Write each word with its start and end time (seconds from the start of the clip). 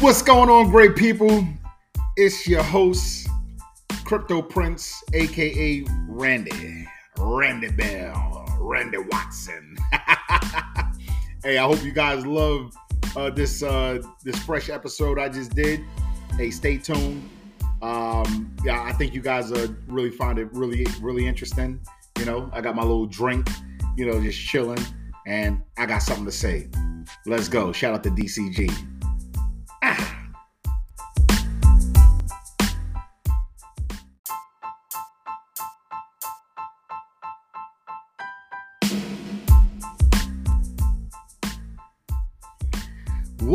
What's 0.00 0.20
going 0.20 0.50
on, 0.50 0.70
great 0.70 0.94
people? 0.94 1.48
It's 2.16 2.46
your 2.46 2.62
host, 2.62 3.28
Crypto 4.04 4.42
Prince, 4.42 5.02
aka 5.14 5.86
Randy, 6.06 6.86
Randy 7.16 7.70
Bell, 7.70 8.46
Randy 8.60 8.98
Watson. 8.98 9.74
hey, 11.42 11.56
I 11.56 11.62
hope 11.62 11.82
you 11.82 11.92
guys 11.92 12.26
love 12.26 12.76
uh, 13.16 13.30
this 13.30 13.62
uh, 13.62 14.02
this 14.22 14.38
fresh 14.40 14.68
episode 14.68 15.18
I 15.18 15.30
just 15.30 15.54
did. 15.54 15.82
Hey, 16.36 16.50
stay 16.50 16.76
tuned. 16.76 17.28
Um, 17.80 18.54
yeah, 18.64 18.82
I 18.82 18.92
think 18.92 19.14
you 19.14 19.22
guys 19.22 19.50
uh, 19.50 19.66
really 19.88 20.10
find 20.10 20.38
it 20.38 20.52
really 20.52 20.86
really 21.00 21.26
interesting. 21.26 21.80
You 22.18 22.26
know, 22.26 22.50
I 22.52 22.60
got 22.60 22.76
my 22.76 22.82
little 22.82 23.06
drink, 23.06 23.48
you 23.96 24.04
know, 24.04 24.20
just 24.20 24.38
chilling, 24.38 24.84
and 25.26 25.62
I 25.78 25.86
got 25.86 26.02
something 26.02 26.26
to 26.26 26.32
say. 26.32 26.68
Let's 27.24 27.48
go. 27.48 27.72
Shout 27.72 27.94
out 27.94 28.04
to 28.04 28.10
DCG. 28.10 28.95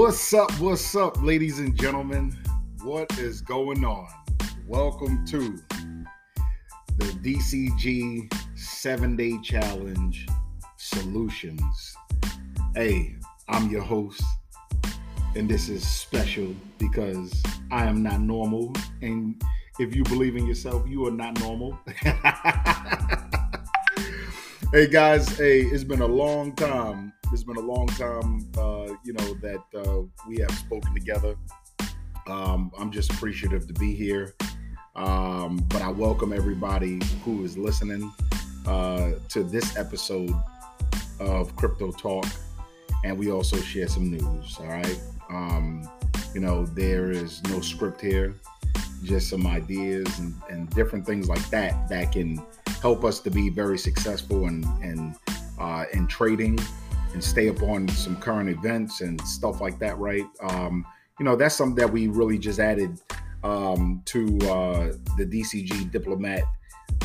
What's 0.01 0.33
up? 0.33 0.51
What's 0.53 0.95
up, 0.95 1.21
ladies 1.21 1.59
and 1.59 1.79
gentlemen? 1.79 2.35
What 2.81 3.19
is 3.19 3.39
going 3.39 3.85
on? 3.85 4.07
Welcome 4.65 5.23
to 5.27 5.59
the 6.97 7.05
DCG 7.21 8.33
seven 8.57 9.15
day 9.15 9.37
challenge 9.43 10.25
solutions. 10.77 11.95
Hey, 12.73 13.15
I'm 13.47 13.69
your 13.69 13.83
host, 13.83 14.23
and 15.35 15.47
this 15.47 15.69
is 15.69 15.87
special 15.87 16.55
because 16.79 17.31
I 17.69 17.85
am 17.85 18.01
not 18.01 18.21
normal. 18.21 18.73
And 19.03 19.39
if 19.77 19.95
you 19.95 20.03
believe 20.05 20.35
in 20.35 20.47
yourself, 20.47 20.83
you 20.89 21.05
are 21.05 21.11
not 21.11 21.39
normal. 21.41 21.77
hey 24.73 24.87
guys, 24.87 25.37
hey, 25.37 25.61
it's 25.61 25.83
been 25.83 26.01
a 26.01 26.07
long 26.07 26.55
time. 26.55 27.13
It's 27.33 27.43
been 27.43 27.55
a 27.55 27.61
long 27.61 27.87
time, 27.87 28.45
uh, 28.57 28.93
you 29.05 29.13
know, 29.13 29.33
that 29.35 29.63
uh, 29.73 30.01
we 30.27 30.39
have 30.39 30.51
spoken 30.51 30.93
together. 30.93 31.35
Um, 32.27 32.73
I'm 32.77 32.91
just 32.91 33.09
appreciative 33.13 33.67
to 33.67 33.73
be 33.73 33.95
here. 33.95 34.35
Um, 34.97 35.55
but 35.69 35.81
I 35.81 35.89
welcome 35.89 36.33
everybody 36.33 36.99
who 37.23 37.45
is 37.45 37.57
listening 37.57 38.11
uh, 38.67 39.11
to 39.29 39.43
this 39.43 39.77
episode 39.77 40.33
of 41.21 41.55
Crypto 41.55 41.93
Talk, 41.93 42.25
and 43.05 43.17
we 43.17 43.31
also 43.31 43.55
share 43.55 43.87
some 43.87 44.11
news. 44.11 44.57
All 44.59 44.67
right, 44.67 44.99
um, 45.29 45.89
you 46.33 46.41
know 46.41 46.65
there 46.65 47.11
is 47.11 47.41
no 47.45 47.61
script 47.61 48.01
here, 48.01 48.35
just 49.03 49.29
some 49.29 49.47
ideas 49.47 50.19
and, 50.19 50.35
and 50.49 50.69
different 50.71 51.05
things 51.05 51.29
like 51.29 51.49
that 51.49 51.87
that 51.87 52.11
can 52.11 52.45
help 52.81 53.05
us 53.05 53.21
to 53.21 53.31
be 53.31 53.49
very 53.49 53.77
successful 53.77 54.47
and 54.47 54.65
and 54.83 55.15
uh, 55.57 55.85
in 55.93 56.07
trading 56.07 56.59
and 57.13 57.23
stay 57.23 57.49
up 57.49 57.61
on 57.63 57.87
some 57.89 58.15
current 58.17 58.49
events 58.49 59.01
and 59.01 59.19
stuff 59.21 59.61
like 59.61 59.79
that. 59.79 59.97
Right. 59.97 60.25
Um, 60.41 60.85
you 61.19 61.25
know 61.25 61.35
that's 61.35 61.55
something 61.55 61.75
that 61.75 61.91
we 61.91 62.07
really 62.07 62.39
just 62.39 62.59
added 62.59 62.99
um, 63.43 64.01
to 64.05 64.37
uh, 64.49 64.93
the 65.17 65.25
DCG 65.25 65.91
Diplomat 65.91 66.43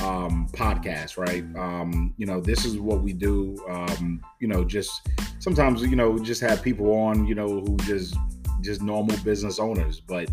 um, 0.03 0.49
podcast, 0.53 1.17
right? 1.17 1.45
Um, 1.57 2.15
you 2.17 2.27
know, 2.27 2.41
this 2.41 2.65
is 2.65 2.79
what 2.79 3.03
we 3.03 3.13
do. 3.13 3.57
Um, 3.69 4.23
you 4.41 4.49
know, 4.49 4.65
just 4.65 5.09
sometimes 5.39 5.83
you 5.83 5.97
know 5.97 6.19
just 6.19 6.41
have 6.41 6.63
people 6.63 6.93
on, 6.93 7.27
you 7.27 7.35
know, 7.35 7.61
who 7.61 7.77
just 7.79 8.17
just 8.63 8.83
normal 8.83 9.17
business 9.19 9.59
owners, 9.59 10.01
but 10.01 10.31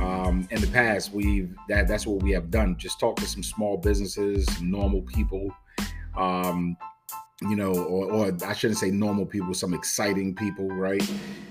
um, 0.00 0.46
in 0.50 0.60
the 0.60 0.68
past 0.68 1.12
we've 1.12 1.54
that 1.68 1.86
that's 1.86 2.06
what 2.06 2.22
we 2.22 2.30
have 2.32 2.50
done. 2.50 2.76
Just 2.76 2.98
talk 2.98 3.16
to 3.16 3.26
some 3.26 3.42
small 3.42 3.76
businesses, 3.76 4.60
normal 4.60 5.02
people. 5.02 5.54
Um, 6.16 6.76
you 7.48 7.56
know, 7.56 7.72
or, 7.72 8.10
or, 8.10 8.36
I 8.46 8.52
shouldn't 8.52 8.78
say 8.78 8.90
normal 8.90 9.26
people, 9.26 9.54
some 9.54 9.74
exciting 9.74 10.34
people, 10.34 10.68
right? 10.68 11.02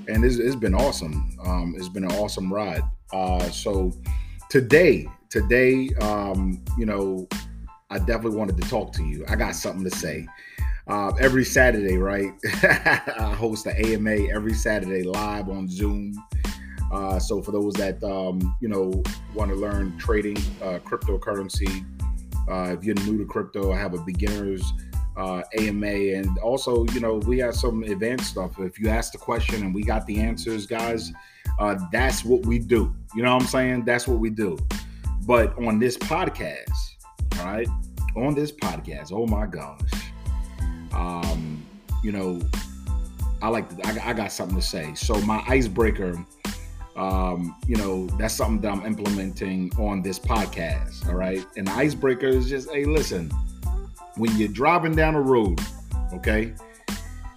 And 0.08 0.24
it's, 0.24 0.38
it's 0.38 0.56
been 0.56 0.76
awesome. 0.76 1.38
Um, 1.44 1.76
it's 1.78 1.90
been 1.90 2.04
an 2.04 2.12
awesome 2.12 2.52
ride. 2.52 2.84
Uh, 3.14 3.50
so 3.50 3.92
today, 4.50 5.08
today, 5.30 5.90
um, 6.02 6.64
you 6.78 6.86
know, 6.86 7.28
I 7.90 8.00
definitely 8.00 8.38
wanted 8.38 8.62
to 8.62 8.70
talk 8.70 8.94
to 8.94 9.04
you. 9.04 9.26
I 9.28 9.36
got 9.36 9.56
something 9.56 9.84
to 9.84 9.96
say. 9.96 10.28
Uh, 10.88 11.12
every 11.20 11.46
Saturday, 11.46 11.98
right? 11.98 12.32
I 12.64 13.34
host 13.38 13.66
the 13.66 13.94
AMA 13.94 14.34
every 14.34 14.54
Saturday 14.54 15.04
live 15.04 15.50
on 15.50 15.70
Zoom. 15.70 16.14
Uh, 16.92 17.20
so 17.20 17.42
for 17.42 17.52
those 17.52 17.74
that 17.76 18.04
um, 18.04 18.56
you 18.60 18.68
know 18.68 18.92
want 19.34 19.50
to 19.50 19.56
learn 19.56 19.98
trading 19.98 20.38
uh, 20.62 20.80
cryptocurrency, 20.84 21.86
uh, 22.50 22.76
if 22.78 22.84
you're 22.84 22.96
new 22.96 23.18
to 23.18 23.26
crypto, 23.26 23.72
I 23.72 23.78
have 23.78 23.94
a 23.94 24.00
beginners 24.00 24.74
uh, 25.18 25.42
AMA, 25.58 25.88
and 25.88 26.38
also 26.40 26.86
you 26.88 27.00
know 27.00 27.16
we 27.16 27.40
have 27.40 27.56
some 27.56 27.84
advanced 27.84 28.28
stuff. 28.28 28.60
If 28.60 28.80
you 28.80 28.90
ask 28.90 29.12
the 29.12 29.18
question 29.18 29.64
and 29.64 29.74
we 29.74 29.84
got 29.84 30.06
the 30.06 30.20
answers, 30.20 30.66
guys, 30.66 31.12
uh, 31.60 31.76
that's 31.92 32.24
what 32.24 32.46
we 32.46 32.60
do. 32.60 32.94
You 33.16 33.24
know 33.24 33.34
what 33.34 33.44
I'm 33.44 33.48
saying? 33.48 33.86
That's 33.86 34.08
what 34.08 34.20
we 34.20 34.30
do. 34.30 34.58
But 35.26 35.58
on 35.58 35.80
this 35.80 35.98
podcast, 35.98 36.72
all 37.40 37.46
right, 37.46 37.68
on 38.16 38.34
this 38.34 38.52
podcast, 38.52 39.12
oh 39.12 39.28
my 39.28 39.46
gosh, 39.46 39.80
um, 40.94 41.64
you 42.04 42.12
know, 42.12 42.42
I 43.42 43.50
like 43.50 43.66
I, 43.86 44.10
I 44.10 44.14
got 44.14 44.32
something 44.32 44.58
to 44.58 44.62
say. 44.62 44.94
So 44.96 45.20
my 45.22 45.44
icebreaker, 45.48 46.26
um, 46.96 47.56
you 47.68 47.76
know, 47.76 48.08
that's 48.18 48.34
something 48.34 48.62
that 48.62 48.72
I'm 48.72 48.86
implementing 48.86 49.72
on 49.78 50.02
this 50.02 50.20
podcast. 50.20 51.08
All 51.08 51.16
right, 51.16 51.46
and 51.58 51.68
the 51.68 51.72
icebreaker 51.72 52.28
is 52.28 52.50
just, 52.50 52.72
hey, 52.72 52.86
listen, 52.86 53.32
when 54.18 54.36
you're 54.38 54.50
driving 54.50 54.96
down 54.96 55.16
a 55.16 55.22
road, 55.22 55.60
okay, 56.14 56.54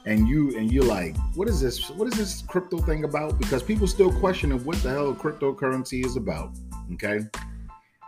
and 0.06 0.28
you 0.28 0.56
and 0.56 0.70
you're 0.72 0.84
like, 0.84 1.16
what 1.34 1.48
is 1.48 1.60
this? 1.60 1.90
What 1.90 2.08
is 2.08 2.14
this 2.14 2.42
crypto 2.42 2.78
thing 2.78 3.04
about? 3.04 3.38
Because 3.38 3.62
people 3.62 3.86
still 3.86 4.12
questioning 4.12 4.62
what 4.64 4.82
the 4.82 4.90
hell 4.90 5.14
cryptocurrency 5.14 6.04
is 6.04 6.16
about. 6.16 6.50
Okay. 6.94 7.20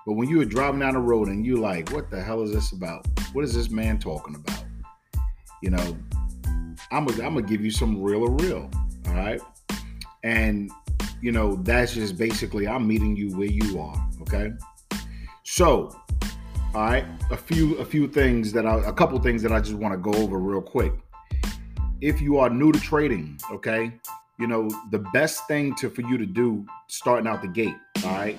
But 0.06 0.12
when 0.12 0.28
you 0.28 0.38
were 0.38 0.44
driving 0.44 0.80
down 0.80 0.94
the 0.94 1.00
road 1.00 1.28
and 1.28 1.44
you're 1.44 1.58
like, 1.58 1.90
what 1.90 2.10
the 2.10 2.22
hell 2.22 2.42
is 2.42 2.52
this 2.52 2.70
about? 2.72 3.06
What 3.32 3.44
is 3.44 3.54
this 3.54 3.70
man 3.70 3.98
talking 3.98 4.36
about? 4.36 4.64
You 5.62 5.70
know, 5.70 5.96
I'm 6.92 7.06
gonna 7.06 7.24
I'm 7.24 7.34
gonna 7.34 7.42
give 7.42 7.64
you 7.64 7.70
some 7.70 8.00
real 8.00 8.22
or 8.22 8.30
real. 8.30 8.70
All 9.08 9.14
right. 9.14 9.40
And 10.22 10.70
you 11.22 11.32
know, 11.32 11.56
that's 11.56 11.94
just 11.94 12.18
basically 12.18 12.68
I'm 12.68 12.86
meeting 12.86 13.16
you 13.16 13.36
where 13.36 13.50
you 13.50 13.80
are. 13.80 14.08
Okay. 14.22 14.52
So, 15.44 15.96
all 16.76 16.82
right, 16.82 17.06
a 17.30 17.36
few 17.38 17.74
a 17.76 17.84
few 17.86 18.06
things 18.06 18.52
that 18.52 18.66
I 18.66 18.76
a 18.86 18.92
couple 18.92 19.18
things 19.18 19.42
that 19.42 19.50
I 19.50 19.60
just 19.60 19.76
want 19.76 19.94
to 19.94 19.98
go 19.98 20.12
over 20.22 20.36
real 20.36 20.60
quick. 20.60 20.92
If 22.02 22.20
you 22.20 22.36
are 22.36 22.50
new 22.50 22.70
to 22.70 22.78
trading, 22.78 23.40
okay, 23.50 23.92
you 24.38 24.46
know, 24.46 24.68
the 24.90 24.98
best 25.14 25.48
thing 25.48 25.74
to 25.76 25.88
for 25.88 26.02
you 26.02 26.18
to 26.18 26.26
do 26.26 26.66
starting 26.88 27.26
out 27.26 27.40
the 27.40 27.48
gate, 27.48 27.76
all 28.04 28.12
right, 28.12 28.36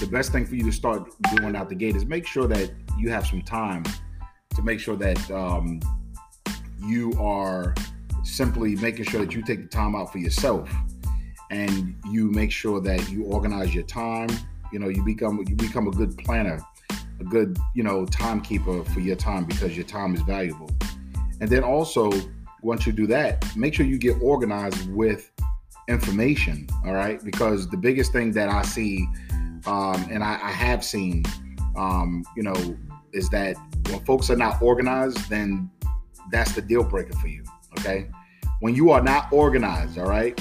the 0.00 0.06
best 0.06 0.32
thing 0.32 0.46
for 0.46 0.54
you 0.54 0.64
to 0.64 0.72
start 0.72 1.10
doing 1.36 1.54
out 1.54 1.68
the 1.68 1.74
gate 1.74 1.96
is 1.96 2.06
make 2.06 2.26
sure 2.26 2.48
that 2.48 2.72
you 2.96 3.10
have 3.10 3.26
some 3.26 3.42
time 3.42 3.84
to 4.54 4.62
make 4.62 4.80
sure 4.80 4.96
that 4.96 5.30
um, 5.30 5.80
you 6.82 7.12
are 7.20 7.74
simply 8.22 8.74
making 8.76 9.04
sure 9.04 9.20
that 9.20 9.34
you 9.34 9.42
take 9.42 9.60
the 9.60 9.68
time 9.68 9.94
out 9.94 10.10
for 10.10 10.16
yourself 10.16 10.70
and 11.50 11.94
you 12.10 12.30
make 12.30 12.50
sure 12.50 12.80
that 12.80 13.10
you 13.10 13.24
organize 13.24 13.74
your 13.74 13.84
time. 13.84 14.30
You 14.72 14.78
know 14.78 14.88
you 14.88 15.04
become 15.04 15.44
you 15.46 15.54
become 15.56 15.88
a 15.88 15.92
good 15.92 16.16
planner 16.16 16.64
a 17.20 17.24
good 17.24 17.58
you 17.74 17.82
know 17.82 18.04
timekeeper 18.06 18.84
for 18.84 19.00
your 19.00 19.16
time 19.16 19.44
because 19.44 19.76
your 19.76 19.86
time 19.86 20.14
is 20.14 20.22
valuable 20.22 20.70
and 21.40 21.48
then 21.50 21.62
also 21.62 22.10
once 22.62 22.86
you 22.86 22.92
do 22.92 23.06
that 23.06 23.44
make 23.56 23.74
sure 23.74 23.86
you 23.86 23.98
get 23.98 24.16
organized 24.22 24.90
with 24.92 25.30
information 25.88 26.66
all 26.84 26.94
right 26.94 27.22
because 27.24 27.68
the 27.68 27.76
biggest 27.76 28.12
thing 28.12 28.32
that 28.32 28.48
i 28.48 28.62
see 28.62 29.06
um, 29.66 30.06
and 30.10 30.22
I, 30.22 30.34
I, 30.34 30.50
have 30.50 30.84
seen, 30.84 31.24
um, 31.76 32.24
you 32.36 32.42
know, 32.42 32.76
is 33.12 33.30
that 33.30 33.56
when 33.88 34.04
folks 34.04 34.28
are 34.30 34.36
not 34.36 34.60
organized, 34.60 35.28
then 35.30 35.70
that's 36.30 36.52
the 36.52 36.60
deal 36.60 36.84
breaker 36.84 37.14
for 37.14 37.28
you. 37.28 37.44
Okay. 37.78 38.08
When 38.60 38.74
you 38.74 38.90
are 38.90 39.02
not 39.02 39.32
organized, 39.32 39.98
all 39.98 40.08
right, 40.08 40.38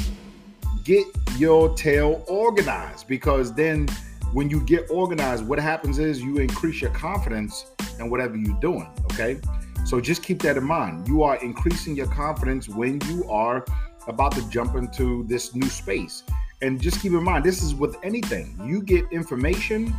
get 0.83 1.05
your 1.37 1.73
tail 1.75 2.23
organized 2.27 3.07
because 3.07 3.53
then 3.53 3.87
when 4.33 4.49
you 4.49 4.61
get 4.61 4.89
organized, 4.89 5.45
what 5.45 5.59
happens 5.59 5.99
is 5.99 6.21
you 6.21 6.37
increase 6.37 6.81
your 6.81 6.91
confidence 6.91 7.67
in 7.99 8.09
whatever 8.09 8.35
you're 8.35 8.59
doing. 8.59 8.89
Okay. 9.05 9.39
So 9.85 10.01
just 10.01 10.23
keep 10.23 10.41
that 10.41 10.57
in 10.57 10.63
mind. 10.63 11.07
You 11.07 11.23
are 11.23 11.35
increasing 11.43 11.95
your 11.95 12.07
confidence 12.07 12.67
when 12.67 12.99
you 13.09 13.29
are 13.29 13.65
about 14.07 14.31
to 14.33 14.49
jump 14.49 14.75
into 14.75 15.23
this 15.25 15.53
new 15.53 15.67
space 15.69 16.23
and 16.63 16.81
just 16.81 17.01
keep 17.01 17.11
in 17.11 17.21
mind, 17.21 17.43
this 17.43 17.61
is 17.61 17.75
with 17.75 17.97
anything. 18.03 18.57
You 18.63 18.81
get 18.81 19.05
information, 19.11 19.93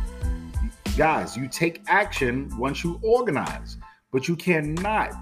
guys, 0.97 1.37
you 1.37 1.47
take 1.47 1.83
action 1.87 2.51
once 2.57 2.83
you 2.83 2.99
organize, 3.03 3.77
but 4.11 4.27
you 4.27 4.35
cannot, 4.35 5.13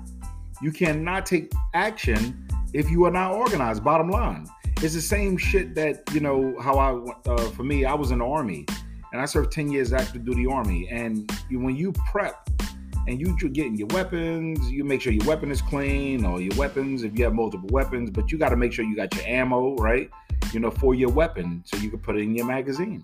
you 0.62 0.71
cannot 0.71 1.25
take 1.25 1.51
action 1.74 2.48
if 2.74 2.89
you 2.89 3.04
are 3.04 3.12
not 3.12 3.33
organized. 3.33 3.83
Bottom 3.83 4.09
line. 4.09 4.48
It's 4.81 4.94
the 4.94 5.01
same 5.01 5.38
shit 5.38 5.75
that 5.75 6.04
you 6.13 6.21
know 6.21 6.56
how 6.62 6.77
I 6.77 7.30
uh, 7.30 7.50
for 7.51 7.63
me 7.63 7.86
I 7.86 7.94
was 7.94 8.12
in 8.12 8.19
the 8.19 8.25
army 8.25 8.66
and 9.13 9.21
I 9.21 9.25
served 9.25 9.51
10 9.51 9.71
years 9.71 9.94
active 9.94 10.25
duty 10.25 10.48
army 10.48 10.89
and 10.89 11.31
you, 11.50 11.60
when 11.60 11.75
you 11.75 11.94
prep 12.12 12.50
and 13.07 13.19
you 13.19 13.36
are 13.36 13.50
getting 13.50 13.75
your 13.75 13.88
weapons, 13.89 14.71
you 14.71 14.83
make 14.83 15.01
sure 15.01 15.13
your 15.13 15.25
weapon 15.25 15.51
is 15.51 15.62
clean 15.62 16.25
or 16.25 16.42
your 16.42 16.56
weapons 16.56 17.04
if 17.04 17.18
you 17.18 17.24
have 17.24 17.33
multiple 17.33 17.69
weapons, 17.71 18.10
but 18.10 18.31
you 18.31 18.38
got 18.39 18.50
to 18.50 18.56
make 18.56 18.74
sure 18.74 18.83
you 18.83 18.95
got 18.95 19.13
your 19.15 19.25
ammo 19.25 19.75
right, 19.75 20.10
you 20.51 20.60
know, 20.60 20.71
for 20.71 20.95
your 20.95 21.12
weapon 21.12 21.62
so 21.65 21.77
you 21.77 21.92
can 21.92 22.00
put 22.00 22.15
it 22.15 22.21
in 22.21 22.33
your 22.36 22.45
magazine. 22.45 23.04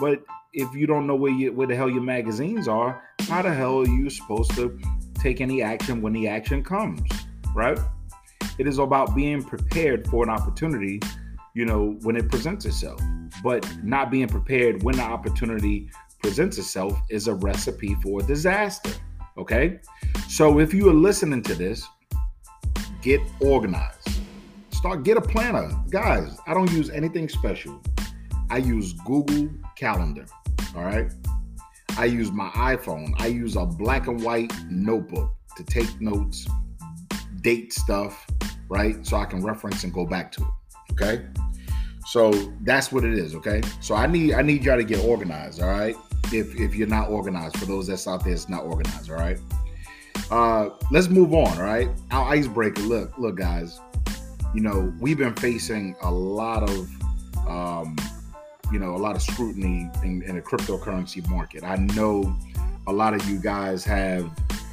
But 0.00 0.22
if 0.52 0.74
you 0.74 0.86
don't 0.86 1.06
know 1.06 1.14
where 1.14 1.32
you, 1.32 1.52
where 1.52 1.68
the 1.68 1.76
hell 1.76 1.88
your 1.88 2.02
magazines 2.02 2.66
are, 2.66 3.02
how 3.28 3.42
the 3.42 3.54
hell 3.54 3.80
are 3.80 3.86
you 3.86 4.10
supposed 4.10 4.50
to 4.56 4.78
take 5.14 5.40
any 5.40 5.62
action 5.62 6.02
when 6.02 6.14
the 6.14 6.26
action 6.26 6.64
comes, 6.64 7.08
right? 7.54 7.78
It 8.58 8.66
is 8.66 8.78
about 8.78 9.14
being 9.14 9.42
prepared 9.42 10.08
for 10.08 10.24
an 10.24 10.30
opportunity, 10.30 11.00
you 11.54 11.64
know, 11.64 11.96
when 12.02 12.16
it 12.16 12.30
presents 12.30 12.64
itself. 12.64 13.00
But 13.42 13.66
not 13.82 14.10
being 14.10 14.28
prepared 14.28 14.82
when 14.82 14.96
the 14.96 15.02
opportunity 15.02 15.90
presents 16.20 16.58
itself 16.58 17.00
is 17.10 17.28
a 17.28 17.34
recipe 17.34 17.94
for 18.02 18.20
disaster. 18.22 18.92
Okay? 19.36 19.80
So 20.28 20.58
if 20.58 20.74
you 20.74 20.88
are 20.88 20.94
listening 20.94 21.42
to 21.44 21.54
this, 21.54 21.86
get 23.02 23.20
organized. 23.40 24.08
Start 24.70 25.02
get 25.02 25.16
a 25.16 25.20
planner. 25.20 25.70
Guys, 25.90 26.38
I 26.46 26.54
don't 26.54 26.70
use 26.70 26.90
anything 26.90 27.28
special. 27.28 27.82
I 28.50 28.58
use 28.58 28.92
Google 29.04 29.48
Calendar. 29.76 30.26
All 30.76 30.84
right. 30.84 31.10
I 31.96 32.04
use 32.04 32.30
my 32.30 32.48
iPhone. 32.50 33.12
I 33.18 33.26
use 33.26 33.56
a 33.56 33.66
black 33.66 34.06
and 34.06 34.22
white 34.22 34.52
notebook 34.70 35.34
to 35.56 35.64
take 35.64 36.00
notes, 36.00 36.46
date 37.40 37.72
stuff, 37.72 38.24
right? 38.68 39.04
So 39.04 39.16
I 39.16 39.24
can 39.24 39.42
reference 39.42 39.82
and 39.82 39.92
go 39.92 40.06
back 40.06 40.30
to 40.32 40.42
it. 40.42 40.48
Okay. 41.00 41.24
So 42.06 42.32
that's 42.62 42.90
what 42.90 43.04
it 43.04 43.14
is. 43.14 43.34
Okay. 43.34 43.60
So 43.80 43.94
I 43.94 44.06
need 44.06 44.34
I 44.34 44.42
need 44.42 44.64
y'all 44.64 44.76
to 44.76 44.84
get 44.84 45.04
organized. 45.04 45.62
All 45.62 45.68
right. 45.68 45.96
If 46.32 46.58
if 46.58 46.74
you're 46.74 46.88
not 46.88 47.10
organized, 47.10 47.56
for 47.58 47.66
those 47.66 47.86
that's 47.86 48.08
out 48.08 48.24
there 48.24 48.34
that's 48.34 48.48
not 48.48 48.64
organized, 48.64 49.10
all 49.10 49.16
right. 49.16 49.38
Uh 50.30 50.70
let's 50.90 51.08
move 51.08 51.32
on. 51.32 51.58
All 51.58 51.64
right. 51.64 51.88
Our 52.10 52.28
icebreaker. 52.32 52.82
Look, 52.82 53.16
look, 53.18 53.36
guys. 53.36 53.80
You 54.54 54.62
know, 54.62 54.92
we've 54.98 55.18
been 55.18 55.36
facing 55.36 55.94
a 56.02 56.10
lot 56.10 56.68
of 56.68 56.88
um 57.46 57.96
you 58.72 58.78
know 58.78 58.94
a 58.94 58.98
lot 58.98 59.14
of 59.14 59.22
scrutiny 59.22 59.90
in, 60.02 60.22
in 60.22 60.36
the 60.36 60.42
cryptocurrency 60.42 61.26
market. 61.28 61.62
I 61.62 61.76
know 61.76 62.36
a 62.86 62.92
lot 62.92 63.14
of 63.14 63.28
you 63.28 63.38
guys 63.38 63.84
have 63.84 64.30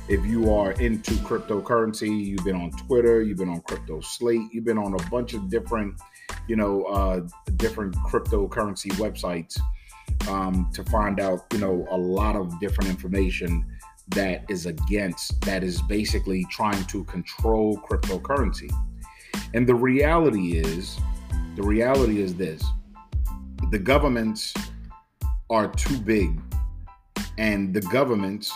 if 0.07 0.23
you 0.25 0.53
are 0.53 0.73
into 0.73 1.11
cryptocurrency, 1.15 2.27
you've 2.27 2.45
been 2.45 2.55
on 2.55 2.71
Twitter, 2.71 3.23
you've 3.23 3.39
been 3.39 3.49
on 3.49 3.61
Crypto 3.61 4.01
Slate, 4.01 4.49
you've 4.51 4.65
been 4.65 4.77
on 4.77 4.93
a 4.93 5.09
bunch 5.09 5.33
of 5.33 5.49
different, 5.49 5.99
you 6.47 6.55
know, 6.55 6.83
uh, 6.83 7.21
different 7.55 7.95
cryptocurrency 7.95 8.91
websites 8.93 9.59
um, 10.29 10.69
to 10.73 10.83
find 10.83 11.19
out, 11.19 11.45
you 11.53 11.59
know, 11.59 11.87
a 11.89 11.97
lot 11.97 12.35
of 12.35 12.59
different 12.59 12.89
information 12.89 13.65
that 14.09 14.45
is 14.47 14.67
against, 14.67 15.41
that 15.41 15.63
is 15.63 15.81
basically 15.83 16.45
trying 16.51 16.83
to 16.85 17.03
control 17.05 17.77
cryptocurrency. 17.79 18.71
And 19.55 19.65
the 19.65 19.73
reality 19.73 20.57
is, 20.57 20.99
the 21.55 21.63
reality 21.63 22.21
is 22.21 22.35
this 22.35 22.63
the 23.71 23.79
governments 23.79 24.53
are 25.49 25.67
too 25.67 25.97
big, 25.97 26.39
and 27.39 27.73
the 27.73 27.81
governments, 27.81 28.53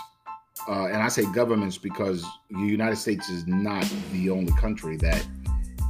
uh, 0.68 0.86
and 0.86 0.98
I 0.98 1.08
say 1.08 1.26
governments 1.34 1.78
because 1.78 2.26
the 2.50 2.60
United 2.60 2.98
States 2.98 3.30
is 3.30 3.48
not 3.48 3.88
the 4.12 4.30
only 4.30 4.52
country 4.54 4.98
that 4.98 5.26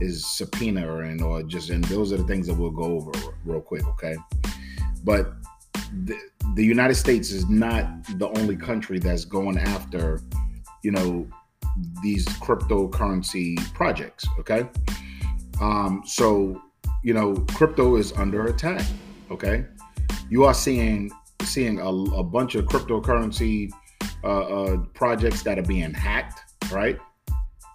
is 0.01 0.25
subpoena 0.25 0.99
and 0.99 1.21
or 1.21 1.43
just 1.43 1.69
and 1.69 1.83
those 1.85 2.13
are 2.13 2.17
the 2.17 2.23
things 2.23 2.47
that 2.47 2.53
we'll 2.53 2.69
go 2.69 2.83
over 2.83 3.11
real 3.45 3.61
quick, 3.61 3.85
okay? 3.87 4.15
But 5.03 5.33
the, 6.05 6.17
the 6.55 6.63
United 6.63 6.95
States 6.95 7.31
is 7.31 7.49
not 7.49 7.85
the 8.17 8.29
only 8.39 8.55
country 8.55 8.99
that's 8.99 9.25
going 9.25 9.57
after, 9.57 10.21
you 10.83 10.91
know, 10.91 11.27
these 12.01 12.25
cryptocurrency 12.27 13.57
projects, 13.73 14.25
okay? 14.39 14.67
Um, 15.61 16.03
so 16.05 16.61
you 17.03 17.13
know, 17.13 17.35
crypto 17.53 17.95
is 17.95 18.11
under 18.13 18.47
attack. 18.47 18.85
Okay, 19.31 19.65
you 20.29 20.43
are 20.43 20.53
seeing 20.53 21.11
seeing 21.43 21.79
a, 21.79 21.87
a 21.87 22.23
bunch 22.23 22.55
of 22.55 22.65
cryptocurrency 22.65 23.71
uh, 24.23 24.27
uh, 24.27 24.77
projects 24.93 25.43
that 25.43 25.57
are 25.57 25.63
being 25.63 25.93
hacked. 25.93 26.41
Right 26.71 26.99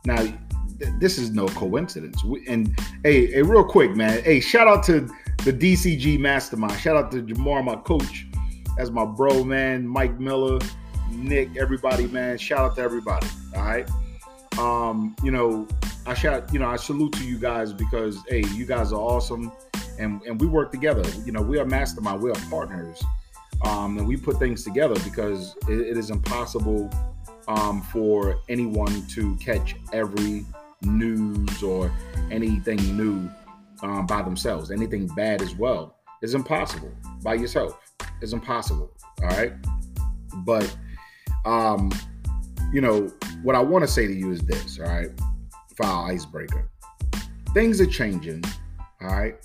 now, 0.04 0.18
th- 0.18 0.92
this 1.00 1.18
is 1.18 1.30
no 1.30 1.46
coincidence. 1.48 2.22
We, 2.24 2.46
and 2.46 2.78
hey, 3.02 3.26
hey, 3.26 3.42
real 3.42 3.64
quick, 3.64 3.96
man. 3.96 4.22
Hey, 4.22 4.40
shout 4.40 4.68
out 4.68 4.84
to 4.84 5.00
the 5.44 5.52
DCG 5.52 6.18
Mastermind. 6.18 6.78
Shout 6.78 6.96
out 6.96 7.10
to 7.12 7.22
Jamar, 7.22 7.64
my 7.64 7.76
coach. 7.76 8.26
That's 8.76 8.90
my 8.90 9.04
bro, 9.04 9.44
man. 9.44 9.86
Mike 9.86 10.18
Miller, 10.18 10.58
Nick, 11.10 11.56
everybody, 11.56 12.06
man. 12.08 12.38
Shout 12.38 12.60
out 12.60 12.76
to 12.76 12.82
everybody. 12.82 13.26
All 13.56 13.62
right. 13.62 13.88
Um, 14.58 15.16
you 15.22 15.30
know, 15.30 15.66
I 16.06 16.14
shout, 16.14 16.52
you 16.52 16.58
know, 16.58 16.68
I 16.68 16.76
salute 16.76 17.12
to 17.14 17.24
you 17.24 17.38
guys 17.38 17.72
because 17.72 18.22
hey, 18.28 18.44
you 18.54 18.66
guys 18.66 18.92
are 18.92 19.00
awesome 19.00 19.50
and 19.98 20.22
and 20.22 20.40
we 20.40 20.46
work 20.46 20.70
together. 20.70 21.02
You 21.24 21.32
know, 21.32 21.42
we 21.42 21.58
are 21.58 21.64
mastermind, 21.64 22.22
we 22.22 22.30
are 22.30 22.36
partners, 22.50 23.02
um, 23.62 23.98
and 23.98 24.06
we 24.06 24.16
put 24.16 24.38
things 24.38 24.64
together 24.64 24.94
because 25.04 25.56
it, 25.68 25.80
it 25.80 25.96
is 25.96 26.10
impossible 26.10 26.90
um, 27.48 27.82
for 27.82 28.40
anyone 28.48 29.06
to 29.08 29.36
catch 29.36 29.76
every 29.92 30.44
news 30.82 31.62
or 31.62 31.92
anything 32.30 32.78
new 32.96 33.28
um, 33.82 34.06
by 34.06 34.22
themselves. 34.22 34.70
Anything 34.70 35.06
bad 35.08 35.42
as 35.42 35.54
well 35.54 35.96
is 36.22 36.34
impossible 36.34 36.92
by 37.22 37.34
yourself. 37.34 37.78
It's 38.20 38.32
impossible. 38.32 38.90
All 39.22 39.28
right, 39.28 39.52
but 40.38 40.76
um, 41.44 41.90
you 42.72 42.80
know 42.80 43.12
what 43.42 43.54
I 43.54 43.60
want 43.60 43.84
to 43.84 43.88
say 43.88 44.06
to 44.06 44.12
you 44.12 44.30
is 44.30 44.40
this. 44.40 44.78
All 44.78 44.86
right, 44.86 45.10
our 45.82 46.10
icebreaker, 46.10 46.68
things 47.52 47.80
are 47.80 47.86
changing. 47.86 48.42
All 49.00 49.08
right 49.08 49.36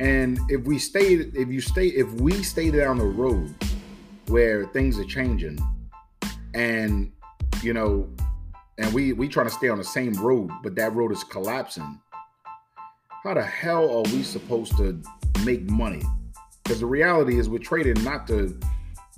and 0.00 0.40
if 0.48 0.62
we 0.62 0.78
stay, 0.78 1.12
if 1.12 1.48
you 1.48 1.60
stay, 1.60 1.88
if 1.88 2.10
we 2.14 2.42
stay 2.42 2.70
down 2.70 2.96
the 2.96 3.04
road 3.04 3.54
where 4.28 4.64
things 4.68 4.98
are 4.98 5.04
changing, 5.04 5.58
and 6.54 7.12
you 7.62 7.74
know, 7.74 8.08
and 8.78 8.94
we 8.94 9.12
we 9.12 9.28
trying 9.28 9.46
to 9.46 9.52
stay 9.52 9.68
on 9.68 9.76
the 9.76 9.84
same 9.84 10.14
road, 10.14 10.50
but 10.62 10.74
that 10.76 10.94
road 10.94 11.12
is 11.12 11.22
collapsing. 11.22 12.00
How 13.22 13.34
the 13.34 13.42
hell 13.42 13.98
are 13.98 14.02
we 14.04 14.22
supposed 14.22 14.74
to 14.78 15.02
make 15.44 15.68
money? 15.68 16.02
Because 16.64 16.80
the 16.80 16.86
reality 16.86 17.38
is, 17.38 17.50
we're 17.50 17.58
trading 17.58 18.02
not 18.02 18.26
to 18.28 18.58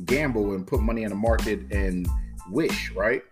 gamble 0.04 0.54
and 0.54 0.66
put 0.66 0.80
money 0.80 1.04
in 1.04 1.10
the 1.10 1.14
market 1.14 1.60
and 1.70 2.08
wish, 2.50 2.90
right? 2.90 3.22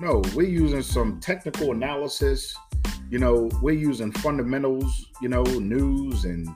No, 0.00 0.22
we're 0.34 0.48
using 0.48 0.82
some 0.82 1.20
technical 1.20 1.70
analysis. 1.70 2.56
You 3.08 3.20
know, 3.20 3.48
we're 3.62 3.78
using 3.78 4.10
fundamentals. 4.10 5.06
You 5.22 5.28
know, 5.28 5.44
news 5.44 6.24
and 6.24 6.48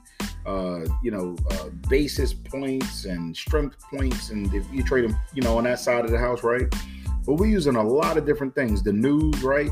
uh, 0.46 0.80
you 1.02 1.10
know, 1.10 1.36
uh, 1.50 1.68
basis 1.88 2.32
points 2.32 3.04
and 3.04 3.36
strength 3.36 3.76
points, 3.90 4.30
and 4.30 4.52
if 4.54 4.64
you 4.72 4.82
trade 4.82 5.04
them, 5.04 5.16
you 5.34 5.42
know, 5.42 5.58
on 5.58 5.64
that 5.64 5.78
side 5.78 6.04
of 6.04 6.10
the 6.10 6.18
house, 6.18 6.42
right? 6.42 6.66
But 7.26 7.34
we're 7.34 7.46
using 7.46 7.76
a 7.76 7.82
lot 7.82 8.16
of 8.16 8.24
different 8.24 8.54
things. 8.54 8.82
The 8.82 8.92
news, 8.92 9.42
right? 9.42 9.70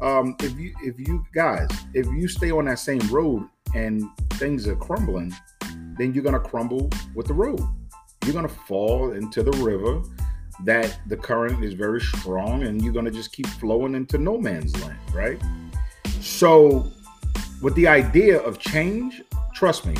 Um, 0.00 0.36
if 0.40 0.58
you, 0.58 0.74
if 0.82 0.98
you 0.98 1.24
guys, 1.34 1.68
if 1.94 2.06
you 2.06 2.28
stay 2.28 2.50
on 2.50 2.66
that 2.66 2.78
same 2.78 3.00
road 3.08 3.48
and 3.74 4.04
things 4.34 4.66
are 4.68 4.76
crumbling, 4.76 5.34
then 5.98 6.12
you're 6.12 6.24
gonna 6.24 6.40
crumble 6.40 6.90
with 7.14 7.26
the 7.26 7.34
road. 7.34 7.60
You're 8.24 8.34
gonna 8.34 8.48
fall 8.48 9.12
into 9.12 9.42
the 9.42 9.52
river 9.52 10.02
that 10.64 10.98
the 11.06 11.16
current 11.16 11.64
is 11.64 11.74
very 11.74 12.00
strong, 12.00 12.62
and 12.64 12.82
you're 12.82 12.92
gonna 12.92 13.10
just 13.10 13.32
keep 13.32 13.46
flowing 13.46 13.94
into 13.94 14.18
no 14.18 14.38
man's 14.38 14.74
land, 14.82 14.98
right? 15.12 15.40
So, 16.20 16.90
with 17.62 17.74
the 17.74 17.88
idea 17.88 18.40
of 18.40 18.58
change, 18.58 19.22
trust 19.56 19.86
me, 19.86 19.96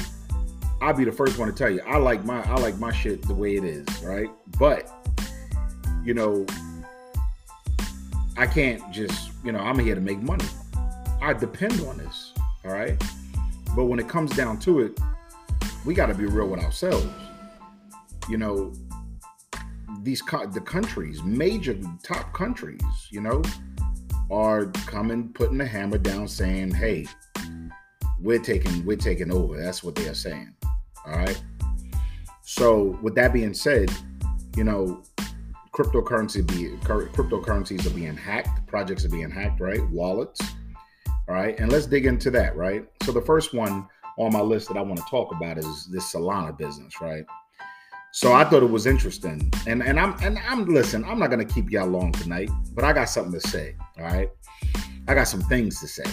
I'll 0.83 0.93
be 0.93 1.05
the 1.05 1.13
first 1.13 1.39
one 1.39 1.49
to 1.49 1.55
tell 1.55 1.71
you. 1.71 1.81
I 1.87 1.97
like 1.97 2.25
my 2.25 2.47
I 2.47 2.57
like 2.57 2.79
my 2.79 2.93
shit 2.93 3.23
the 3.23 3.35
way 3.35 3.57
it 3.57 3.65
is, 3.65 3.87
right? 4.03 4.29
But 4.59 4.93
you 6.05 6.15
know, 6.15 6.47
I 8.37 8.47
can't 8.47 8.83
just, 8.93 9.33
you 9.43 9.51
know, 9.51 9.59
I'm 9.59 9.79
here 9.79 9.95
to 9.95 10.01
make 10.01 10.21
money. 10.21 10.45
I 11.23 11.33
depend 11.33 11.81
on 11.81 11.97
this, 11.99 12.35
all 12.65 12.71
right? 12.71 13.03
But 13.75 13.87
when 13.87 13.99
it 13.99 14.09
comes 14.09 14.37
down 14.37 14.59
to 14.61 14.81
it, 14.81 15.01
we 15.85 15.95
got 15.95 16.07
to 16.07 16.15
be 16.15 16.27
real 16.27 16.49
with 16.49 16.61
ourselves. 16.61 17.09
You 18.29 18.37
know, 18.37 18.75
these 20.03 20.23
the 20.53 20.63
countries, 20.65 21.23
major 21.23 21.79
top 22.03 22.33
countries, 22.35 22.83
you 23.11 23.23
know, 23.23 23.43
are 24.31 24.67
coming 24.87 25.31
putting 25.31 25.57
the 25.57 25.67
hammer 25.67 25.99
down 25.99 26.29
saying, 26.29 26.73
"Hey, 26.73 27.07
we're 28.26 28.40
taking 28.40 28.85
we're 28.85 28.97
taking 28.97 29.33
over. 29.33 29.56
That's 29.56 29.83
what 29.85 29.95
they 29.95 30.09
are 30.09 30.14
saying. 30.14 30.52
All 31.06 31.12
right. 31.12 31.40
So 32.42 32.99
with 33.00 33.14
that 33.14 33.33
being 33.33 33.54
said, 33.54 33.90
you 34.56 34.64
know, 34.64 35.02
cryptocurrency 35.73 36.47
be 36.47 36.76
cryptocurrencies 36.87 37.87
are 37.87 37.95
being 37.95 38.16
hacked, 38.16 38.66
projects 38.66 39.04
are 39.04 39.09
being 39.09 39.30
hacked, 39.30 39.61
right? 39.61 39.88
Wallets. 39.90 40.40
All 41.28 41.35
right. 41.35 41.59
And 41.59 41.71
let's 41.71 41.87
dig 41.87 42.04
into 42.04 42.30
that, 42.33 42.56
right? 42.56 42.85
So 43.04 43.12
the 43.12 43.23
first 43.23 43.54
one, 43.54 43.88
on 44.18 44.33
my 44.33 44.40
list 44.40 44.68
that 44.68 44.76
I 44.76 44.80
want 44.80 44.97
to 44.99 45.04
talk 45.11 45.33
about 45.35 45.59
is 45.59 45.87
this 45.92 46.12
Solana 46.12 46.56
business, 46.56 47.00
right? 47.00 47.25
So 48.12 48.33
I 48.33 48.45
thought 48.45 48.62
it 48.62 48.71
was 48.71 48.87
interesting, 48.87 49.52
and 49.66 49.83
and 49.83 50.00
I'm 50.00 50.16
and 50.23 50.38
I'm 50.49 50.64
listen. 50.64 51.04
I'm 51.04 51.18
not 51.18 51.28
gonna 51.28 51.45
keep 51.45 51.71
y'all 51.71 51.87
long 51.87 52.12
tonight, 52.12 52.50
but 52.73 52.83
I 52.83 52.95
got 52.95 53.11
something 53.11 53.38
to 53.38 53.47
say. 53.47 53.76
All 53.99 54.04
right, 54.04 54.30
I 55.09 55.15
got 55.15 55.29
some 55.29 55.43
things 55.43 55.81
to 55.81 55.89
say. 55.89 56.05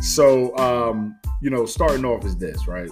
so 0.00 0.56
um, 0.58 1.18
you 1.40 1.50
know, 1.50 1.66
starting 1.66 2.04
off 2.04 2.24
is 2.24 2.36
this, 2.36 2.66
right? 2.66 2.90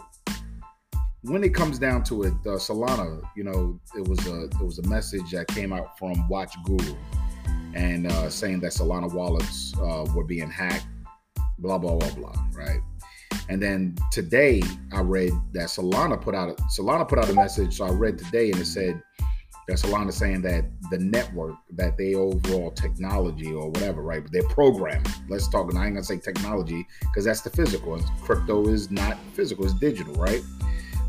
When 1.23 1.43
it 1.43 1.55
comes 1.55 1.79
down 1.79 2.05
to 2.05 2.23
it, 2.23 2.35
uh, 2.45 2.57
Solana, 2.57 3.21
you 3.35 3.43
know, 3.43 3.81
it 3.97 4.07
was 4.07 4.25
a 4.27 4.45
it 4.45 4.61
was 4.61 4.79
a 4.79 4.87
message 4.89 5.33
that 5.33 5.49
came 5.49 5.73
out 5.73 5.99
from 5.99 6.29
Watcher 6.29 6.61
Guru, 6.65 6.95
and 7.75 8.07
uh, 8.07 8.31
saying 8.31 8.61
that 8.61 8.73
Solana 8.73 9.13
wallets 9.13 9.75
uh, 9.81 10.07
were 10.15 10.25
being 10.25 10.51
hacked, 10.51 10.87
blah 11.59 11.79
blah 11.79 11.97
blah 11.97 12.11
blah, 12.11 12.35
right? 12.53 12.81
And 13.49 13.63
then 13.63 13.97
today 14.13 14.63
I 14.93 15.01
read 15.01 15.33
that 15.53 15.69
Solana 15.69 16.21
put 16.21 16.35
out 16.35 16.49
a, 16.49 16.55
Solana 16.65 17.09
put 17.09 17.19
out 17.19 17.29
a 17.29 17.35
message. 17.35 17.77
So 17.77 17.87
I 17.87 17.91
read 17.91 18.19
today 18.19 18.51
and 18.51 18.61
it 18.61 18.67
said 18.67 19.01
that 19.68 19.78
Solana 19.78 20.12
saying 20.12 20.42
that 20.42 20.64
the 20.90 20.99
network, 20.99 21.56
that 21.73 21.96
they 21.96 22.14
overall 22.14 22.70
technology 22.70 23.52
or 23.52 23.68
whatever, 23.68 24.02
right? 24.02 24.23
But 24.23 24.32
they're 24.32 24.49
programming. 24.49 25.06
Let's 25.28 25.49
talk. 25.49 25.70
And 25.70 25.78
I 25.78 25.87
ain't 25.87 25.94
gonna 25.94 26.04
say 26.04 26.18
technology 26.18 26.87
because 27.00 27.25
that's 27.25 27.40
the 27.40 27.50
physical. 27.50 27.99
Crypto 28.23 28.68
is 28.68 28.90
not 28.90 29.18
physical; 29.35 29.64
it's 29.64 29.75
digital, 29.75 30.14
right? 30.14 30.42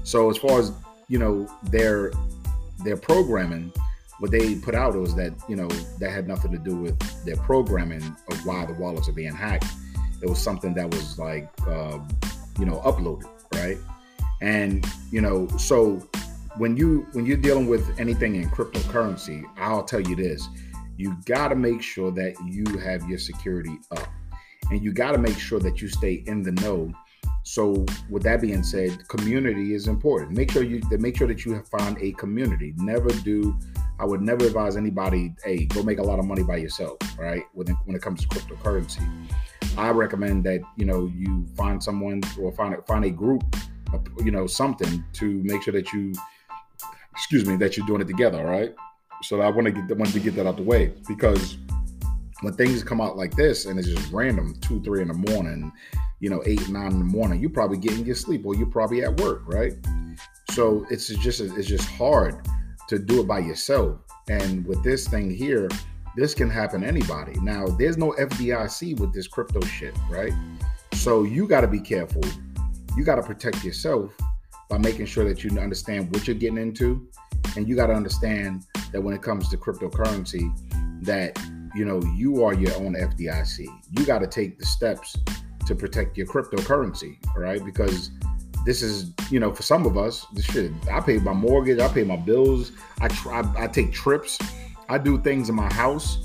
So 0.04 0.30
as 0.30 0.38
far 0.38 0.60
as 0.60 0.72
you 1.08 1.20
know, 1.20 1.48
their 1.64 2.12
their 2.84 2.98
programming, 2.98 3.72
what 4.20 4.32
they 4.32 4.56
put 4.56 4.76
out 4.76 4.96
was 4.96 5.16
that 5.16 5.34
you 5.48 5.56
know 5.56 5.68
that 6.00 6.12
had 6.12 6.28
nothing 6.28 6.52
to 6.52 6.58
do 6.58 6.76
with 6.76 7.26
their 7.26 7.38
programming 7.38 8.04
of 8.30 8.46
why 8.46 8.66
the 8.66 8.74
wallets 8.74 9.08
are 9.08 9.14
being 9.14 9.36
hacked 9.36 9.68
it 10.22 10.30
was 10.30 10.42
something 10.42 10.74
that 10.74 10.90
was 10.90 11.20
like 11.20 11.50
uh, 11.68 12.00
you 12.60 12.66
know 12.66 12.80
uploaded 12.86 13.28
right 13.54 13.78
and 14.42 14.86
you 15.12 15.22
know 15.22 15.48
so 15.58 16.08
when 16.58 16.76
you 16.76 17.08
when 17.14 17.26
you're 17.26 17.38
dealing 17.38 17.68
with 17.68 18.00
anything 18.00 18.36
in 18.36 18.50
cryptocurrency 18.50 19.44
i'll 19.58 19.84
tell 19.84 20.02
you 20.02 20.16
this 20.16 20.50
you 20.98 21.16
got 21.26 21.50
to 21.50 21.56
make 21.56 21.82
sure 21.82 22.12
that 22.12 22.36
you 22.46 22.66
have 22.80 23.08
your 23.08 23.20
security 23.20 23.78
up. 23.92 24.08
And 24.72 24.84
you 24.84 24.92
got 24.92 25.12
to 25.12 25.18
make 25.18 25.38
sure 25.38 25.60
that 25.60 25.82
you 25.82 25.88
stay 25.88 26.24
in 26.26 26.42
the 26.42 26.52
know. 26.52 26.92
So 27.44 27.86
with 28.10 28.24
that 28.24 28.42
being 28.42 28.64
said 28.64 29.08
community 29.08 29.74
is 29.74 29.88
important. 29.88 30.36
Make 30.36 30.52
sure 30.52 30.64
you 30.64 30.82
make 30.92 31.16
sure 31.16 31.28
that 31.28 31.46
you 31.46 31.64
find 31.72 31.98
a 32.02 32.12
community. 32.14 32.74
Never 32.78 33.10
do 33.10 33.58
i 34.00 34.06
would 34.06 34.22
never 34.22 34.46
advise 34.46 34.78
anybody 34.78 35.34
hey 35.44 35.66
go 35.66 35.82
make 35.82 35.98
a 35.98 36.04
lot 36.04 36.20
of 36.20 36.26
money 36.26 36.44
by 36.44 36.56
yourself 36.56 37.00
right? 37.18 37.42
When 37.54 37.68
it, 37.68 37.76
when 37.86 37.96
it 37.96 38.02
comes 38.04 38.22
to 38.22 38.28
cryptocurrency. 38.28 39.02
I 39.76 39.90
recommend 39.90 40.44
that 40.44 40.62
you 40.76 40.86
know 40.86 41.12
you 41.16 41.48
find 41.56 41.82
someone 41.82 42.22
or 42.40 42.52
find 42.52 42.76
find 42.86 43.06
a 43.06 43.10
group, 43.10 43.44
you 44.24 44.32
know, 44.32 44.48
something 44.48 45.04
to 45.14 45.42
make 45.44 45.64
sure 45.64 45.74
that 45.74 45.92
you, 45.94 46.14
excuse 47.18 47.46
me, 47.46 47.56
that 47.58 47.76
you're 47.76 47.88
doing 47.88 48.02
it 48.02 48.08
together. 48.08 48.44
Right. 48.44 48.74
So 49.24 49.42
I 49.42 49.50
want 49.50 49.66
to 49.66 49.72
get 49.72 49.98
wanted 49.98 50.14
to 50.14 50.20
get 50.20 50.36
that 50.36 50.48
out 50.48 50.58
the 50.58 50.64
way 50.64 50.94
because 51.08 51.58
when 52.42 52.54
things 52.54 52.84
come 52.84 53.02
out 53.02 53.18
like 53.18 53.36
this 53.36 53.66
and 53.66 53.80
it's 53.80 53.88
just 53.88 54.12
random, 54.14 54.56
two, 54.62 54.82
three 54.84 55.02
in 55.02 55.08
the 55.08 55.14
morning, 55.16 55.72
you 56.20 56.30
know, 56.30 56.44
eight, 56.46 56.70
nine 56.70 56.92
in 56.92 57.00
the 57.00 57.06
morning, 57.06 57.40
you're 57.40 57.50
probably 57.50 57.78
getting 57.78 58.06
your 58.06 58.16
sleep 58.16 58.46
or 58.46 58.56
you're 58.56 58.68
probably 58.68 59.04
at 59.04 59.20
work, 59.20 59.42
right? 59.48 59.74
So 60.52 60.86
it's 60.92 61.08
just 61.08 61.42
it's 61.42 61.68
just 61.68 61.90
hard 61.90 62.48
to 62.90 63.00
do 63.00 63.22
it 63.22 63.28
by 63.28 63.40
yourself. 63.40 64.00
And 64.30 64.66
with 64.66 64.84
this 64.84 65.08
thing 65.08 65.32
here, 65.32 65.68
this 66.16 66.34
can 66.34 66.50
happen 66.50 66.82
to 66.82 66.88
anybody. 66.88 67.34
Now, 67.42 67.68
there's 67.68 67.98
no 67.98 68.12
FDIC 68.14 69.00
with 69.00 69.14
this 69.14 69.28
crypto 69.28 69.62
shit, 69.62 69.96
right? 70.10 70.34
So 70.94 71.24
you 71.24 71.48
got 71.48 71.62
to 71.62 71.68
be 71.68 71.80
careful. 71.80 72.24
You 72.96 73.04
got 73.04 73.16
to 73.16 73.24
protect 73.24 73.64
yourself 73.64 74.16
by 74.70 74.78
making 74.78 75.06
sure 75.06 75.26
that 75.28 75.44
you 75.44 75.58
understand 75.60 76.14
what 76.14 76.28
you're 76.28 76.36
getting 76.36 76.58
into, 76.58 77.08
and 77.56 77.68
you 77.68 77.76
got 77.76 77.88
to 77.88 77.94
understand 77.94 78.64
that 78.92 79.02
when 79.02 79.14
it 79.14 79.22
comes 79.22 79.50
to 79.50 79.58
cryptocurrency, 79.58 80.52
that 81.04 81.38
you 81.76 81.86
know 81.86 82.02
you 82.16 82.44
are 82.44 82.54
your 82.54 82.74
own 82.76 82.96
FDIC. 82.96 83.68
You 83.92 84.06
got 84.06 84.20
to 84.20 84.28
take 84.28 84.60
the 84.60 84.66
steps 84.66 85.16
to 85.66 85.76
protect 85.76 86.18
your 86.18 86.28
cryptocurrency, 86.28 87.18
right? 87.36 87.64
Because 87.64 88.12
this 88.66 88.82
is, 88.82 89.14
you 89.30 89.40
know, 89.40 89.54
for 89.54 89.64
some 89.64 89.86
of 89.86 89.98
us, 89.98 90.26
this 90.34 90.46
shit. 90.46 90.72
I 90.92 91.00
pay 91.00 91.18
my 91.20 91.34
mortgage, 91.34 91.80
I 91.80 91.88
pay 91.88 92.04
my 92.04 92.18
bills, 92.18 92.74
I 93.00 93.08
try, 93.08 93.44
I 93.58 93.68
take 93.68 93.94
trips 93.94 94.38
I 94.90 94.98
do 94.98 95.20
things 95.20 95.50
in 95.50 95.56
my 95.56 95.72
house. 95.74 96.20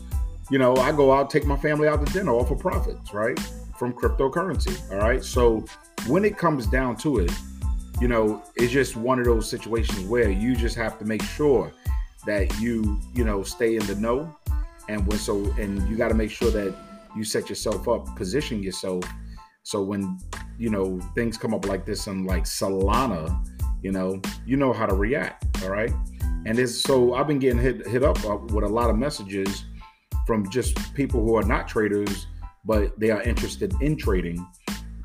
You 0.51 0.59
know, 0.59 0.77
I 0.77 0.93
go 0.93 1.13
out, 1.13 1.31
take 1.31 1.47
my 1.47 1.57
family 1.57 1.89
out 1.89 2.05
to 2.05 2.13
dinner, 2.13 2.33
all 2.33 2.45
for 2.45 2.57
profits, 2.57 3.13
right? 3.13 3.39
From 3.79 3.93
cryptocurrency. 3.93 4.91
All 4.93 4.99
right. 4.99 5.25
So 5.25 5.65
when 6.07 6.25
it 6.25 6.39
comes 6.39 6.67
down 6.67 6.97
to 6.99 7.19
it, 7.19 7.33
you 8.01 8.09
know, 8.09 8.43
it's 8.57 8.73
just 8.73 8.97
one 8.97 9.19
of 9.19 9.25
those 9.25 9.49
situations 9.49 10.07
where 10.07 10.31
you 10.31 10.57
just 10.57 10.77
have 10.77 10.99
to 10.99 11.05
make 11.05 11.23
sure 11.23 11.73
that 12.27 12.61
you, 12.61 13.01
you 13.15 13.25
know, 13.25 13.43
stay 13.43 13.77
in 13.77 13.87
the 13.87 13.95
know. 13.97 14.35
And 14.89 15.07
when 15.07 15.19
so, 15.19 15.37
and 15.59 15.89
you 15.89 15.97
got 15.97 16.09
to 16.09 16.15
make 16.15 16.31
sure 16.31 16.51
that 16.51 16.75
you 17.17 17.25
set 17.25 17.49
yourself 17.49 17.89
up, 17.89 18.17
position 18.17 18.63
yourself. 18.63 19.05
So 19.63 19.83
when, 19.83 20.19
you 20.59 20.71
know, 20.71 21.01
things 21.15 21.37
come 21.37 21.55
up 21.55 21.67
like 21.67 21.87
this 21.87 22.07
and 22.07 22.27
like 22.27 22.45
Solana, 22.45 23.47
you 23.83 23.93
know, 23.93 24.21
you 24.47 24.57
know 24.57 24.73
how 24.73 24.87
to 24.87 24.95
react. 24.95 25.63
All 25.63 25.71
right. 25.71 25.93
And 26.47 26.59
it's 26.59 26.81
so 26.81 27.15
I've 27.15 27.27
been 27.27 27.39
getting 27.39 27.59
hit 27.59 27.87
hit 27.87 28.03
up 28.03 28.25
uh, 28.25 28.37
with 28.37 28.65
a 28.65 28.69
lot 28.69 28.91
of 28.91 28.97
messages 28.97 29.65
from 30.27 30.49
just 30.51 30.95
people 30.95 31.21
who 31.21 31.37
are 31.37 31.45
not 31.45 31.69
traders, 31.69 32.27
but 32.65 32.99
they 32.99 33.11
are 33.11 33.23
interested 33.23 33.73
in 33.81 33.97
trading. 33.97 34.45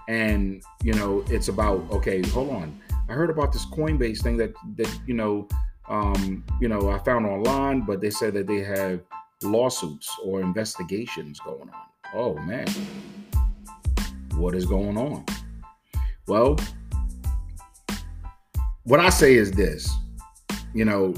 And 0.07 0.63
you 0.83 0.93
know, 0.93 1.23
it's 1.27 1.47
about 1.47 1.89
okay, 1.91 2.21
hold 2.29 2.49
on. 2.49 2.79
I 3.09 3.13
heard 3.13 3.29
about 3.29 3.51
this 3.53 3.65
Coinbase 3.65 4.21
thing 4.21 4.37
that 4.37 4.53
that 4.75 4.99
you 5.05 5.13
know, 5.13 5.47
um, 5.89 6.43
you 6.61 6.67
know, 6.67 6.89
I 6.89 6.99
found 6.99 7.25
online, 7.25 7.81
but 7.81 8.01
they 8.01 8.09
said 8.09 8.33
that 8.35 8.47
they 8.47 8.59
have 8.59 9.01
lawsuits 9.43 10.09
or 10.23 10.41
investigations 10.41 11.39
going 11.39 11.69
on. 11.69 11.85
Oh 12.13 12.37
man, 12.39 12.67
what 14.35 14.55
is 14.55 14.65
going 14.65 14.97
on? 14.97 15.25
Well, 16.27 16.57
what 18.83 18.99
I 18.99 19.09
say 19.09 19.35
is 19.35 19.51
this 19.51 19.93
you 20.73 20.85
know, 20.85 21.13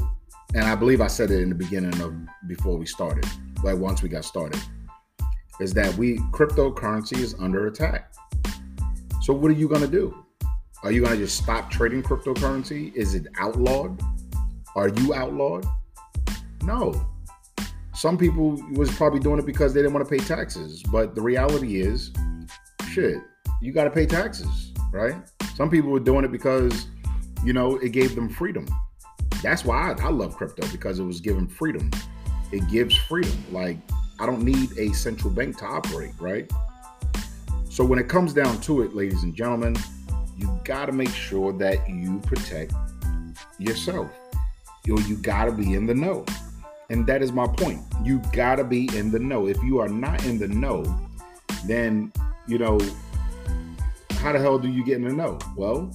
and 0.53 0.63
I 0.63 0.75
believe 0.75 1.01
I 1.01 1.07
said 1.07 1.31
it 1.31 1.41
in 1.41 1.49
the 1.49 1.55
beginning 1.55 1.99
of 2.01 2.15
before 2.47 2.77
we 2.77 2.85
started, 2.85 3.25
like 3.63 3.77
once 3.77 4.01
we 4.01 4.09
got 4.09 4.23
started, 4.23 4.61
is 5.59 5.73
that 5.73 5.93
we 5.95 6.19
cryptocurrency 6.31 7.17
is 7.17 7.35
under 7.39 7.67
attack. 7.67 8.13
So 9.29 9.35
what 9.35 9.51
are 9.51 9.53
you 9.53 9.67
gonna 9.67 9.85
do? 9.85 10.25
Are 10.81 10.91
you 10.91 11.03
gonna 11.03 11.15
just 11.15 11.37
stop 11.37 11.69
trading 11.69 12.01
cryptocurrency? 12.01 12.91
Is 12.95 13.13
it 13.13 13.27
outlawed? 13.37 14.01
Are 14.75 14.87
you 14.87 15.13
outlawed? 15.13 15.67
No. 16.63 16.99
Some 17.93 18.17
people 18.17 18.59
was 18.73 18.89
probably 18.97 19.19
doing 19.19 19.37
it 19.37 19.45
because 19.45 19.71
they 19.71 19.81
didn't 19.83 19.93
want 19.93 20.09
to 20.09 20.09
pay 20.09 20.17
taxes, 20.17 20.81
but 20.81 21.13
the 21.13 21.21
reality 21.21 21.79
is, 21.79 22.11
shit, 22.89 23.17
you 23.61 23.71
got 23.71 23.83
to 23.83 23.91
pay 23.91 24.07
taxes, 24.07 24.73
right? 24.91 25.17
Some 25.53 25.69
people 25.69 25.91
were 25.91 25.99
doing 25.99 26.25
it 26.25 26.31
because, 26.31 26.87
you 27.45 27.53
know, 27.53 27.75
it 27.75 27.89
gave 27.89 28.15
them 28.15 28.29
freedom 28.29 28.65
that's 29.43 29.63
why 29.63 29.91
I, 29.91 30.05
I 30.05 30.09
love 30.09 30.35
crypto 30.35 30.67
because 30.69 30.97
it 30.97 31.03
was 31.03 31.21
given 31.21 31.47
freedom. 31.47 31.91
It 32.51 32.67
gives 32.67 32.95
freedom. 32.95 33.37
Like 33.51 33.77
I 34.19 34.25
don't 34.25 34.41
need 34.41 34.75
a 34.79 34.91
central 34.93 35.31
bank 35.31 35.59
to 35.59 35.65
operate, 35.65 36.13
right? 36.19 36.51
So 37.79 37.85
when 37.85 37.97
it 37.97 38.09
comes 38.09 38.33
down 38.33 38.59
to 38.63 38.81
it, 38.81 38.93
ladies 38.93 39.23
and 39.23 39.33
gentlemen, 39.33 39.73
you 40.35 40.59
got 40.65 40.87
to 40.87 40.91
make 40.91 41.11
sure 41.11 41.53
that 41.53 41.89
you 41.89 42.19
protect 42.25 42.73
yourself. 43.57 44.11
You 44.85 44.99
you 45.03 45.15
got 45.15 45.45
to 45.45 45.53
be 45.53 45.75
in 45.75 45.85
the 45.85 45.95
know. 45.95 46.25
And 46.89 47.07
that 47.07 47.21
is 47.21 47.31
my 47.31 47.47
point. 47.47 47.79
You 48.03 48.21
got 48.33 48.57
to 48.57 48.65
be 48.65 48.89
in 48.97 49.11
the 49.11 49.19
know. 49.19 49.47
If 49.47 49.63
you 49.63 49.79
are 49.79 49.87
not 49.87 50.25
in 50.25 50.37
the 50.37 50.49
know, 50.49 50.83
then, 51.63 52.11
you 52.47 52.57
know, 52.57 52.81
how 54.15 54.33
the 54.33 54.39
hell 54.39 54.59
do 54.59 54.67
you 54.67 54.83
get 54.83 54.97
in 54.97 55.07
the 55.07 55.13
know? 55.13 55.39
Well, 55.55 55.89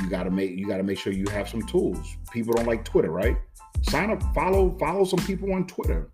you 0.00 0.08
got 0.08 0.22
to 0.22 0.30
make 0.30 0.52
you 0.52 0.66
got 0.66 0.78
to 0.78 0.84
make 0.84 0.98
sure 0.98 1.12
you 1.12 1.26
have 1.32 1.50
some 1.50 1.66
tools. 1.66 2.16
People 2.32 2.54
don't 2.54 2.66
like 2.66 2.82
Twitter, 2.82 3.10
right? 3.10 3.36
Sign 3.82 4.10
up, 4.10 4.22
follow 4.34 4.74
follow 4.80 5.04
some 5.04 5.20
people 5.26 5.52
on 5.52 5.66
Twitter. 5.66 6.08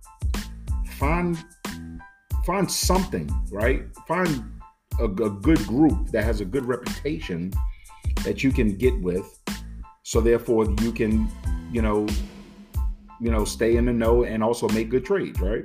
Find 0.99 1.39
find 2.45 2.69
something, 2.69 3.31
right? 3.53 3.85
Find 4.09 4.43
a, 5.01 5.05
a 5.05 5.31
good 5.31 5.59
group 5.67 6.09
that 6.09 6.25
has 6.25 6.41
a 6.41 6.45
good 6.45 6.65
reputation 6.65 7.53
that 8.25 8.45
you 8.45 8.53
can 8.53 8.77
get 8.77 9.01
with. 9.01 9.27
So 10.03 10.21
therefore 10.21 10.67
you 10.81 10.93
can, 10.93 11.29
you 11.73 11.83
know, 11.83 12.07
you 13.21 13.31
know, 13.31 13.45
stay 13.45 13.77
in 13.77 13.87
the 13.87 13.93
know 13.93 14.25
and 14.25 14.43
also 14.43 14.69
make 14.69 14.91
good 14.91 15.05
trades, 15.05 15.41
right? 15.41 15.65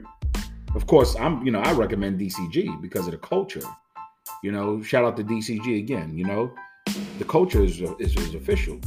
Of 0.75 0.88
course, 0.88 1.15
I'm, 1.15 1.46
you 1.46 1.51
know, 1.51 1.62
I 1.62 1.72
recommend 1.72 2.20
DCG 2.20 2.82
because 2.82 3.08
of 3.08 3.12
the 3.12 3.18
culture. 3.18 3.63
You 4.44 4.51
know, 4.51 4.82
shout 4.82 5.06
out 5.06 5.15
to 5.18 5.24
DCG 5.24 5.80
again, 5.80 6.18
you 6.18 6.25
know 6.25 6.54
the 7.18 7.25
culture 7.25 7.63
is, 7.63 7.82
is, 8.00 8.15
is 8.15 8.36
official. 8.36 8.80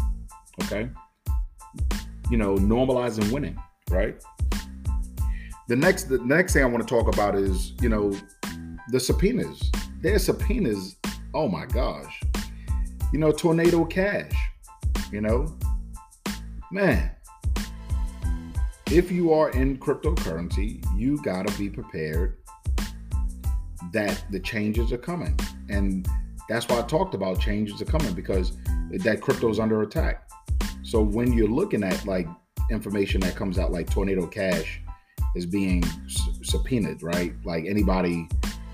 Okay. 0.63 0.91
You 2.31 2.37
know, 2.37 2.57
normalizing 2.57 3.31
winning, 3.33 3.59
right? 3.91 4.23
The 5.69 5.77
next 5.77 6.05
the 6.05 6.19
next 6.19 6.53
thing 6.55 6.63
I 6.63 6.67
want 6.67 6.87
to 6.87 6.89
talk 6.89 7.13
about 7.13 7.35
is, 7.35 7.73
you 7.81 7.89
know, 7.89 8.13
the 8.91 9.01
subpoenas. 9.01 9.71
There's 10.01 10.25
subpoenas 10.25 10.97
Oh 11.35 11.49
my 11.49 11.67
gosh. 11.67 12.21
You 13.13 13.19
know, 13.19 13.33
tornado 13.33 13.85
cash. 13.85 14.33
You 15.13 15.21
know, 15.21 15.57
man, 16.71 17.11
if 18.91 19.11
you 19.11 19.33
are 19.33 19.51
in 19.51 19.79
cryptocurrency, 19.79 20.85
you 20.97 21.23
got 21.23 21.47
to 21.47 21.59
be 21.59 21.71
prepared 21.71 22.39
that 23.93 24.25
the 24.31 24.41
changes 24.41 24.93
are 24.93 24.99
coming. 24.99 25.39
And 25.69 26.07
that's 26.49 26.67
why 26.69 26.79
I 26.79 26.83
talked 26.83 27.15
about 27.15 27.41
changes 27.41 27.81
are 27.81 27.87
coming 27.87 28.15
because 28.15 28.57
that 28.91 29.21
crypto 29.21 29.49
is 29.51 29.59
under 29.59 29.83
attack. 29.83 30.29
So 30.83 31.03
when 31.03 31.33
you're 31.33 31.49
looking 31.49 31.83
at 31.83 32.05
like 32.07 32.27
information 32.71 33.21
that 33.21 33.37
comes 33.37 33.59
out 33.59 33.71
like 33.71 33.91
Tornado 33.91 34.27
Cash 34.27 34.81
is 35.37 35.47
being 35.47 35.85
subpoenaed, 36.43 37.03
right? 37.03 37.33
Like 37.45 37.65
anybody 37.67 38.29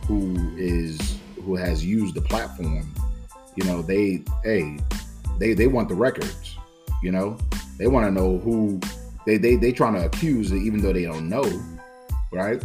who 0.06 0.54
is 0.56 1.18
who 1.44 1.56
has 1.56 1.84
used 1.84 2.14
the 2.14 2.20
platform, 2.20 2.92
you 3.56 3.64
know, 3.64 3.82
they 3.82 4.25
hey, 4.42 4.78
they 5.38 5.54
they 5.54 5.66
want 5.66 5.88
the 5.88 5.94
records, 5.94 6.56
you 7.02 7.12
know? 7.12 7.37
They 7.78 7.88
want 7.88 8.06
to 8.06 8.11
know 8.11 8.38
who 8.38 8.80
they 9.26 9.37
they 9.37 9.56
they 9.56 9.73
trying 9.73 9.94
to 9.94 10.04
accuse 10.04 10.52
even 10.52 10.80
though 10.80 10.92
they 10.92 11.04
don't 11.04 11.28
know, 11.28 11.44
right? 12.32 12.62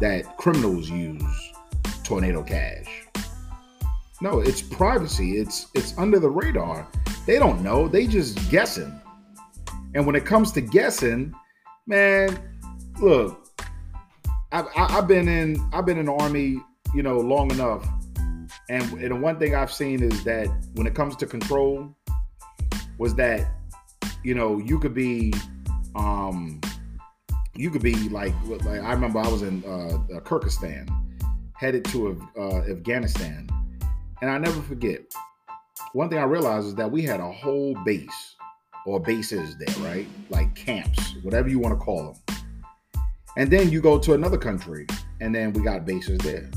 That 0.00 0.36
criminals 0.38 0.88
use 0.88 1.22
Tornado 2.02 2.42
Cash. 2.42 3.04
No, 4.20 4.40
it's 4.40 4.62
privacy. 4.62 5.38
It's 5.38 5.68
it's 5.74 5.96
under 5.98 6.18
the 6.18 6.30
radar. 6.30 6.86
They 7.26 7.38
don't 7.38 7.62
know. 7.62 7.88
They 7.88 8.06
just 8.06 8.50
guessing. 8.50 9.00
And 9.94 10.06
when 10.06 10.16
it 10.16 10.24
comes 10.24 10.50
to 10.52 10.60
guessing, 10.60 11.34
man, 11.86 12.38
look, 13.00 13.43
I've, 14.54 14.68
I've 14.76 15.08
been 15.08 15.26
in 15.26 15.68
I've 15.72 15.84
been 15.84 15.98
in 15.98 16.06
the 16.06 16.12
army, 16.12 16.62
you 16.94 17.02
know, 17.02 17.18
long 17.18 17.50
enough, 17.50 17.84
and 18.68 18.84
and 19.00 19.20
one 19.20 19.36
thing 19.36 19.52
I've 19.52 19.72
seen 19.72 20.00
is 20.00 20.22
that 20.22 20.46
when 20.74 20.86
it 20.86 20.94
comes 20.94 21.16
to 21.16 21.26
control, 21.26 21.92
was 22.96 23.16
that 23.16 23.50
you 24.22 24.32
know 24.32 24.58
you 24.58 24.78
could 24.78 24.94
be 24.94 25.34
um 25.96 26.60
you 27.56 27.68
could 27.68 27.82
be 27.82 27.96
like 28.10 28.32
like 28.46 28.80
I 28.80 28.92
remember 28.92 29.18
I 29.18 29.26
was 29.26 29.42
in 29.42 29.64
uh, 29.64 30.20
Kyrgyzstan, 30.20 30.88
headed 31.54 31.84
to 31.86 32.24
uh, 32.38 32.58
Afghanistan, 32.70 33.48
and 34.22 34.30
I 34.30 34.38
never 34.38 34.62
forget. 34.62 35.00
One 35.94 36.08
thing 36.08 36.18
I 36.18 36.24
realized 36.24 36.68
is 36.68 36.74
that 36.76 36.92
we 36.92 37.02
had 37.02 37.18
a 37.18 37.30
whole 37.32 37.74
base 37.84 38.36
or 38.86 39.00
bases 39.00 39.56
there, 39.58 39.84
right? 39.84 40.06
Like 40.30 40.54
camps, 40.54 41.16
whatever 41.22 41.48
you 41.48 41.58
want 41.58 41.76
to 41.76 41.84
call 41.84 42.12
them. 42.12 42.23
And 43.36 43.50
then 43.50 43.70
you 43.70 43.80
go 43.80 43.98
to 43.98 44.14
another 44.14 44.38
country, 44.38 44.86
and 45.20 45.34
then 45.34 45.52
we 45.52 45.62
got 45.62 45.84
bases 45.84 46.18
there. 46.18 46.50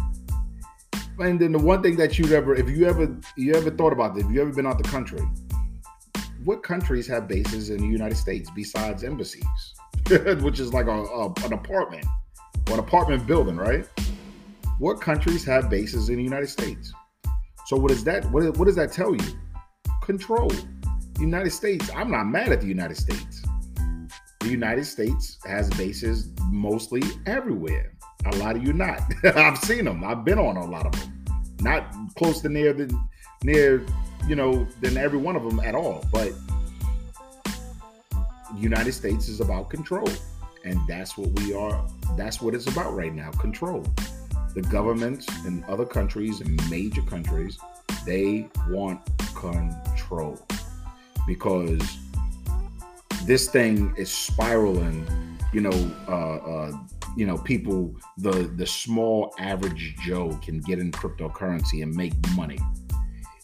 And 1.20 1.40
then 1.40 1.52
the 1.52 1.60
one 1.60 1.82
thing 1.82 1.96
that 1.98 2.20
you'd 2.20 2.32
ever, 2.32 2.54
if 2.54 2.70
you 2.70 2.86
ever, 2.86 3.16
you 3.36 3.54
ever 3.56 3.72
thought 3.72 3.94
about 3.94 4.14
this, 4.14 4.24
if 4.26 4.32
you 4.32 4.42
ever 4.42 4.52
been 4.52 4.68
out 4.68 4.78
the 4.78 4.84
country, 4.84 5.28
what 6.44 6.62
countries 6.62 7.08
have 7.08 7.28
bases 7.28 7.72
in 7.72 7.78
the 7.78 7.88
United 7.88 8.16
States 8.16 8.52
besides 8.56 9.04
embassies, 9.04 9.44
which 10.42 10.60
is 10.60 10.74
like 10.74 10.86
a, 10.86 10.92
a, 10.92 11.34
an 11.44 11.54
apartment 11.54 12.06
or 12.68 12.76
an 12.76 12.80
apartment 12.80 13.26
building, 13.26 13.56
right? 13.56 13.88
What 14.78 15.02
countries 15.02 15.44
have 15.46 15.72
bases 15.72 16.10
in 16.10 16.18
the 16.18 16.24
United 16.24 16.50
States? 16.50 16.94
So 17.66 17.76
what 17.76 17.92
is 17.92 18.04
that? 18.04 18.24
What, 18.32 18.56
what 18.58 18.66
does 18.66 18.76
that 18.76 18.92
tell 18.92 19.16
you? 19.16 19.34
Control. 20.04 20.52
United 21.20 21.50
States. 21.50 21.90
I'm 21.96 22.12
not 22.12 22.26
mad 22.26 22.52
at 22.52 22.62
the 22.62 22.68
United 22.68 22.98
States. 22.98 23.42
The 24.48 24.54
United 24.54 24.86
States 24.86 25.40
has 25.46 25.70
bases 25.72 26.30
mostly 26.50 27.04
everywhere. 27.26 27.92
A 28.28 28.36
lot 28.38 28.56
of 28.56 28.64
you 28.64 28.72
not. 28.72 29.02
I've 29.26 29.58
seen 29.58 29.84
them. 29.84 30.06
I've 30.06 30.24
been 30.24 30.40
on 30.40 30.56
a 30.56 30.66
lot 30.66 30.86
of 30.86 30.94
them. 30.94 31.36
Not 31.60 31.94
close 32.16 32.40
to 32.44 32.48
near 32.48 32.72
the 32.72 32.98
near, 33.44 33.86
you 34.26 34.38
know, 34.38 34.66
than 34.80 34.96
every 34.96 35.20
one 35.20 35.36
of 35.36 35.44
them 35.44 35.60
at 35.60 35.76
all. 35.76 36.06
But 36.14 36.32
United 38.56 38.94
States 38.94 39.28
is 39.28 39.42
about 39.42 39.70
control. 39.70 40.08
And 40.64 40.80
that's 40.88 41.18
what 41.18 41.28
we 41.42 41.54
are, 41.54 41.86
that's 42.16 42.42
what 42.42 42.56
it's 42.56 42.68
about 42.68 42.96
right 42.96 43.14
now. 43.14 43.32
Control. 43.32 43.86
The 44.56 44.62
governments 44.62 45.28
in 45.46 45.66
other 45.68 45.86
countries 45.86 46.40
and 46.40 46.70
major 46.70 47.02
countries, 47.02 47.60
they 48.06 48.48
want 48.70 49.02
control 49.36 50.40
because 51.28 51.98
this 53.28 53.50
thing 53.50 53.94
is 53.98 54.12
spiraling 54.12 55.06
you 55.54 55.62
know 55.62 55.96
uh, 56.08 56.38
uh, 56.38 56.72
you 57.16 57.26
know 57.26 57.38
people 57.38 57.94
the 58.18 58.52
the 58.56 58.66
small 58.66 59.34
average 59.38 59.96
joe 60.02 60.30
can 60.42 60.60
get 60.62 60.80
in 60.80 60.92
cryptocurrency 60.92 61.84
and 61.84 61.94
make 61.94 62.14
money 62.36 62.60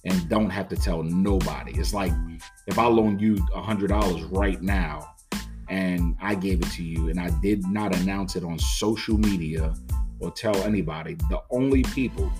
and 0.05 0.27
don't 0.27 0.49
have 0.49 0.67
to 0.67 0.75
tell 0.75 1.01
nobody. 1.01 1.71
It's 1.79 1.93
like 1.93 2.11
if 2.67 2.77
i 2.77 2.85
loan 2.85 3.19
you 3.19 3.37
a 3.53 3.61
hundred 3.61 3.87
dollars 3.87 4.23
right 4.23 4.61
now 4.61 5.15
and 5.69 6.15
i 6.21 6.35
gave 6.35 6.61
it 6.61 6.69
to 6.71 6.83
you 6.83 7.09
and 7.09 7.19
i 7.19 7.29
did 7.41 7.65
not 7.67 7.95
announce 7.95 8.35
it 8.35 8.43
on 8.43 8.59
social 8.59 9.17
media 9.17 9.73
or 10.19 10.29
tell 10.31 10.55
anybody 10.63 11.15
the 11.29 11.41
only 11.51 11.83
people 11.83 12.31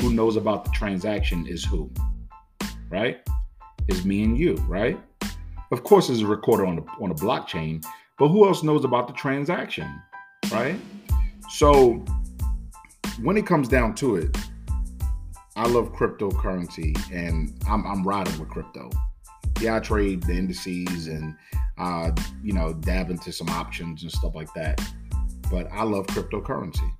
who 0.00 0.12
knows 0.12 0.36
about 0.36 0.64
the 0.64 0.70
transaction 0.70 1.46
is 1.46 1.64
who? 1.64 1.90
Right? 2.88 3.26
Is 3.88 4.04
me 4.04 4.22
and 4.22 4.38
you, 4.38 4.54
right? 4.68 4.98
Of 5.70 5.84
course, 5.84 6.08
it's 6.08 6.22
recorded 6.22 6.66
on 6.66 6.76
the 6.76 6.82
on 7.00 7.10
a 7.10 7.14
blockchain, 7.14 7.84
but 8.18 8.28
who 8.28 8.46
else 8.46 8.62
knows 8.62 8.84
about 8.84 9.06
the 9.06 9.14
transaction, 9.14 10.00
right? 10.50 10.76
So 11.50 12.04
when 13.22 13.36
it 13.36 13.46
comes 13.46 13.68
down 13.68 13.94
to 13.96 14.16
it, 14.16 14.36
I 15.56 15.66
love 15.66 15.92
cryptocurrency 15.92 16.96
and 17.12 17.52
I'm, 17.68 17.84
I'm 17.84 18.06
riding 18.06 18.38
with 18.38 18.48
crypto. 18.48 18.90
Yeah, 19.60 19.76
I 19.76 19.80
trade 19.80 20.22
the 20.22 20.34
indices 20.34 21.08
and 21.08 21.34
uh, 21.78 22.12
you 22.42 22.52
know 22.52 22.72
dab 22.72 23.10
into 23.10 23.32
some 23.32 23.48
options 23.48 24.02
and 24.02 24.12
stuff 24.12 24.34
like 24.34 24.52
that. 24.54 24.80
But 25.50 25.68
I 25.72 25.82
love 25.82 26.06
cryptocurrency. 26.06 26.92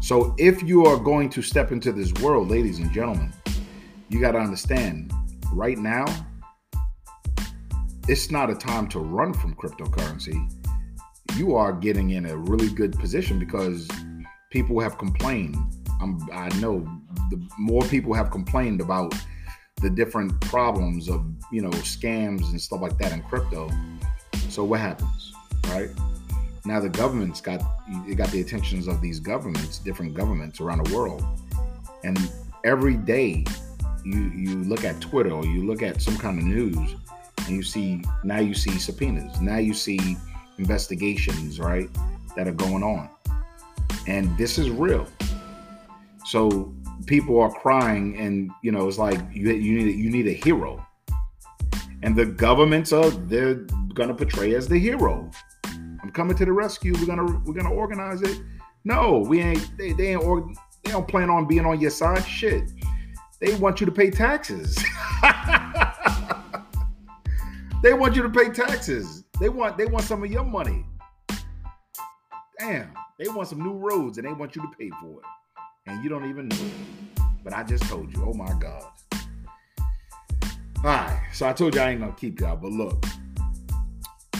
So 0.00 0.34
if 0.38 0.62
you 0.62 0.84
are 0.84 0.98
going 0.98 1.30
to 1.30 1.42
step 1.42 1.72
into 1.72 1.90
this 1.90 2.12
world, 2.22 2.50
ladies 2.50 2.78
and 2.78 2.92
gentlemen, 2.92 3.32
you 4.08 4.20
got 4.20 4.32
to 4.32 4.38
understand 4.38 5.12
right 5.52 5.78
now, 5.78 6.04
it's 8.06 8.30
not 8.30 8.50
a 8.50 8.54
time 8.54 8.86
to 8.88 8.98
run 8.98 9.32
from 9.32 9.54
cryptocurrency. 9.54 10.52
You 11.36 11.56
are 11.56 11.72
getting 11.72 12.10
in 12.10 12.26
a 12.26 12.36
really 12.36 12.68
good 12.68 12.98
position 12.98 13.38
because 13.38 13.88
people 14.50 14.78
have 14.80 14.98
complained. 14.98 15.56
I'm, 16.00 16.20
I 16.32 16.48
know 16.60 16.80
the 17.30 17.42
more 17.58 17.82
people 17.82 18.12
have 18.12 18.30
complained 18.30 18.80
about 18.80 19.14
the 19.80 19.88
different 19.88 20.38
problems 20.42 21.08
of 21.08 21.24
you 21.50 21.62
know 21.62 21.70
scams 21.70 22.50
and 22.50 22.60
stuff 22.60 22.80
like 22.80 22.98
that 22.98 23.12
in 23.12 23.22
crypto. 23.22 23.70
So 24.50 24.64
what 24.64 24.80
happens, 24.80 25.32
right? 25.68 25.88
Now 26.66 26.80
the 26.80 26.90
government's 26.90 27.40
got 27.40 27.62
it 28.06 28.16
got 28.16 28.30
the 28.30 28.40
attentions 28.42 28.86
of 28.86 29.00
these 29.00 29.18
governments, 29.18 29.78
different 29.78 30.14
governments 30.14 30.60
around 30.60 30.86
the 30.86 30.94
world, 30.94 31.24
and 32.04 32.18
every 32.64 32.96
day 32.96 33.44
you 34.04 34.30
you 34.34 34.62
look 34.64 34.84
at 34.84 35.00
Twitter 35.00 35.32
or 35.32 35.44
you 35.44 35.66
look 35.66 35.82
at 35.82 36.02
some 36.02 36.18
kind 36.18 36.38
of 36.38 36.44
news 36.44 36.96
and 37.46 37.56
you 37.56 37.62
see 37.62 38.02
now 38.22 38.40
you 38.40 38.54
see 38.54 38.78
subpoenas, 38.78 39.40
now 39.40 39.58
you 39.58 39.74
see 39.74 40.16
investigations, 40.58 41.60
right, 41.60 41.88
that 42.36 42.48
are 42.48 42.52
going 42.52 42.82
on. 42.82 43.08
And 44.06 44.36
this 44.36 44.58
is 44.58 44.70
real. 44.70 45.06
So 46.26 46.74
people 47.06 47.38
are 47.40 47.50
crying 47.50 48.16
and 48.18 48.50
you 48.62 48.72
know 48.72 48.88
it's 48.88 48.98
like 48.98 49.20
you 49.32 49.50
you 49.52 49.84
need 49.84 49.96
you 49.96 50.10
need 50.10 50.26
a 50.26 50.32
hero. 50.32 50.84
And 52.02 52.14
the 52.14 52.26
governments 52.26 52.92
are 52.92 53.10
they're 53.10 53.66
gonna 53.94 54.14
portray 54.14 54.54
as 54.54 54.68
the 54.68 54.78
hero. 54.78 55.30
I'm 55.64 56.10
coming 56.10 56.36
to 56.36 56.44
the 56.44 56.52
rescue. 56.52 56.94
We're 56.94 57.06
gonna 57.06 57.40
we're 57.44 57.54
gonna 57.54 57.72
organize 57.72 58.22
it. 58.22 58.40
No, 58.84 59.24
we 59.26 59.40
ain't 59.40 59.76
they, 59.78 59.92
they 59.92 60.08
ain't 60.08 60.22
or, 60.22 60.52
they 60.82 60.90
don't 60.90 61.08
plan 61.08 61.30
on 61.30 61.46
being 61.46 61.64
on 61.64 61.80
your 61.80 61.90
side. 61.90 62.24
Shit. 62.26 62.70
They 63.40 63.54
want 63.56 63.80
you 63.80 63.86
to 63.86 63.92
pay 63.92 64.10
taxes. 64.10 64.82
they 67.84 67.92
want 67.92 68.16
you 68.16 68.22
to 68.22 68.30
pay 68.30 68.48
taxes. 68.48 69.24
They 69.38 69.50
want 69.50 69.76
they 69.76 69.84
want 69.84 70.04
some 70.04 70.24
of 70.24 70.30
your 70.30 70.42
money. 70.42 70.86
Damn, 72.58 72.90
they 73.18 73.28
want 73.28 73.48
some 73.48 73.62
new 73.62 73.74
roads 73.74 74.16
and 74.16 74.26
they 74.26 74.32
want 74.32 74.56
you 74.56 74.62
to 74.62 74.68
pay 74.78 74.90
for 75.02 75.20
it. 75.20 75.26
And 75.86 76.02
you 76.02 76.08
don't 76.08 76.28
even 76.30 76.48
know. 76.48 77.24
But 77.44 77.52
I 77.52 77.62
just 77.62 77.84
told 77.84 78.10
you, 78.16 78.24
oh 78.26 78.32
my 78.32 78.52
God. 78.58 78.84
All 80.78 80.90
right. 80.90 81.22
So 81.34 81.46
I 81.46 81.52
told 81.52 81.74
you 81.74 81.82
I 81.82 81.90
ain't 81.90 82.00
gonna 82.00 82.12
keep 82.12 82.40
y'all, 82.40 82.56
but 82.56 82.72
look. 82.72 83.04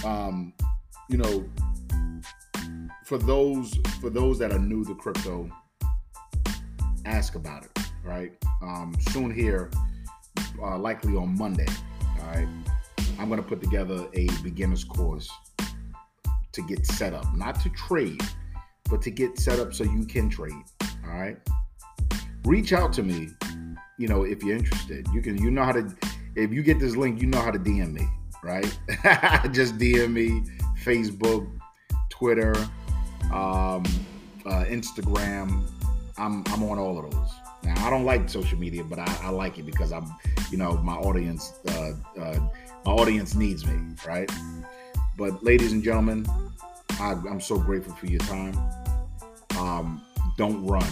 Um, 0.04 0.54
you 1.10 1.18
know, 1.18 1.44
for 3.04 3.18
those 3.18 3.74
for 4.00 4.08
those 4.08 4.38
that 4.38 4.52
are 4.52 4.58
new 4.58 4.84
to 4.86 4.94
crypto, 4.94 5.50
ask 7.04 7.34
about 7.34 7.64
it, 7.64 7.78
right? 8.02 8.32
um, 8.64 8.94
soon 9.10 9.32
here, 9.32 9.70
uh, 10.62 10.78
likely 10.78 11.16
on 11.16 11.36
Monday. 11.36 11.66
All 12.20 12.26
right, 12.26 12.48
I'm 13.18 13.28
going 13.28 13.42
to 13.42 13.48
put 13.48 13.60
together 13.62 14.06
a 14.14 14.28
beginner's 14.42 14.84
course 14.84 15.30
to 16.52 16.62
get 16.62 16.86
set 16.86 17.14
up, 17.14 17.34
not 17.34 17.60
to 17.60 17.70
trade, 17.70 18.22
but 18.90 19.02
to 19.02 19.10
get 19.10 19.38
set 19.38 19.58
up 19.58 19.74
so 19.74 19.84
you 19.84 20.04
can 20.06 20.28
trade. 20.28 20.52
All 21.04 21.18
right, 21.18 21.36
reach 22.44 22.72
out 22.72 22.92
to 22.94 23.02
me 23.02 23.28
you 23.96 24.08
know, 24.08 24.24
if 24.24 24.42
you're 24.42 24.56
interested, 24.56 25.06
you 25.12 25.22
can, 25.22 25.38
you 25.38 25.50
know 25.50 25.62
how 25.62 25.72
to, 25.72 25.94
if 26.34 26.52
you 26.52 26.62
get 26.62 26.80
this 26.80 26.96
link, 26.96 27.20
you 27.20 27.26
know 27.26 27.40
how 27.40 27.50
to 27.50 27.58
DM 27.58 27.92
me, 27.92 28.08
right? 28.42 28.78
Just 29.52 29.78
DM 29.78 30.12
me, 30.12 30.42
Facebook, 30.82 31.48
Twitter, 32.10 32.54
um, 33.32 33.84
uh, 34.44 34.64
Instagram. 34.66 35.64
I'm, 36.18 36.44
I'm 36.46 36.62
on 36.64 36.78
all 36.78 36.98
of 36.98 37.10
those. 37.10 37.30
Now, 37.62 37.86
I 37.86 37.90
don't 37.90 38.04
like 38.04 38.28
social 38.28 38.58
media, 38.58 38.84
but 38.84 38.98
I, 38.98 39.16
I 39.22 39.28
like 39.30 39.58
it 39.58 39.64
because 39.64 39.92
I'm, 39.92 40.12
you 40.50 40.58
know, 40.58 40.76
my 40.78 40.94
audience, 40.94 41.54
uh, 41.68 41.92
uh, 42.18 42.48
my 42.84 42.92
audience 42.92 43.34
needs 43.34 43.66
me, 43.66 43.78
right? 44.06 44.30
But 45.16 45.42
ladies 45.42 45.72
and 45.72 45.82
gentlemen, 45.82 46.26
I, 47.00 47.12
am 47.12 47.40
so 47.40 47.58
grateful 47.58 47.94
for 47.94 48.06
your 48.06 48.20
time. 48.20 48.56
Um, 49.58 50.02
don't 50.36 50.64
run 50.66 50.86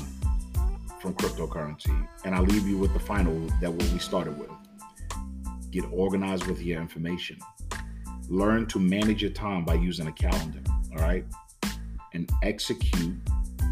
from 1.00 1.14
cryptocurrency. 1.14 2.08
And 2.24 2.34
I 2.34 2.40
leave 2.40 2.66
you 2.66 2.78
with 2.78 2.92
the 2.92 3.00
final 3.00 3.38
that 3.60 3.72
what 3.72 3.82
we 3.92 3.98
started 3.98 4.38
with. 4.38 4.50
Get 5.70 5.84
organized 5.90 6.46
with 6.46 6.62
your 6.62 6.80
information. 6.80 7.38
Learn 8.28 8.66
to 8.66 8.78
manage 8.78 9.22
your 9.22 9.32
time 9.32 9.64
by 9.64 9.74
using 9.74 10.06
a 10.06 10.12
calendar. 10.12 10.60
All 10.92 10.98
right. 10.98 11.24
And 12.14 12.30
execute 12.42 13.16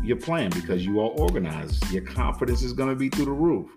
your 0.02 0.16
plan 0.16 0.50
because 0.50 0.84
you 0.84 1.00
are 1.00 1.10
organized. 1.10 1.90
Your 1.92 2.02
confidence 2.02 2.62
is 2.62 2.72
going 2.72 2.88
to 2.88 2.96
be 2.96 3.08
through 3.08 3.26
the 3.26 3.30
roof. 3.30 3.70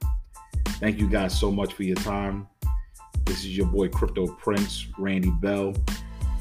Thank 0.80 1.00
you 1.00 1.08
guys 1.08 1.38
so 1.38 1.52
much 1.52 1.74
for 1.74 1.84
your 1.84 1.96
time. 1.98 2.48
This 3.26 3.40
is 3.40 3.58
your 3.58 3.68
boy 3.68 3.88
Crypto 3.90 4.28
Prince, 4.28 4.88
Randy 4.98 5.32
Bell. 5.32 5.74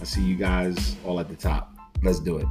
I 0.00 0.04
see 0.04 0.22
you 0.22 0.36
guys 0.36 0.96
all 1.04 1.20
at 1.20 1.28
the 1.28 1.36
top. 1.36 1.74
Let's 2.02 2.18
do 2.18 2.38
it. 2.38 2.46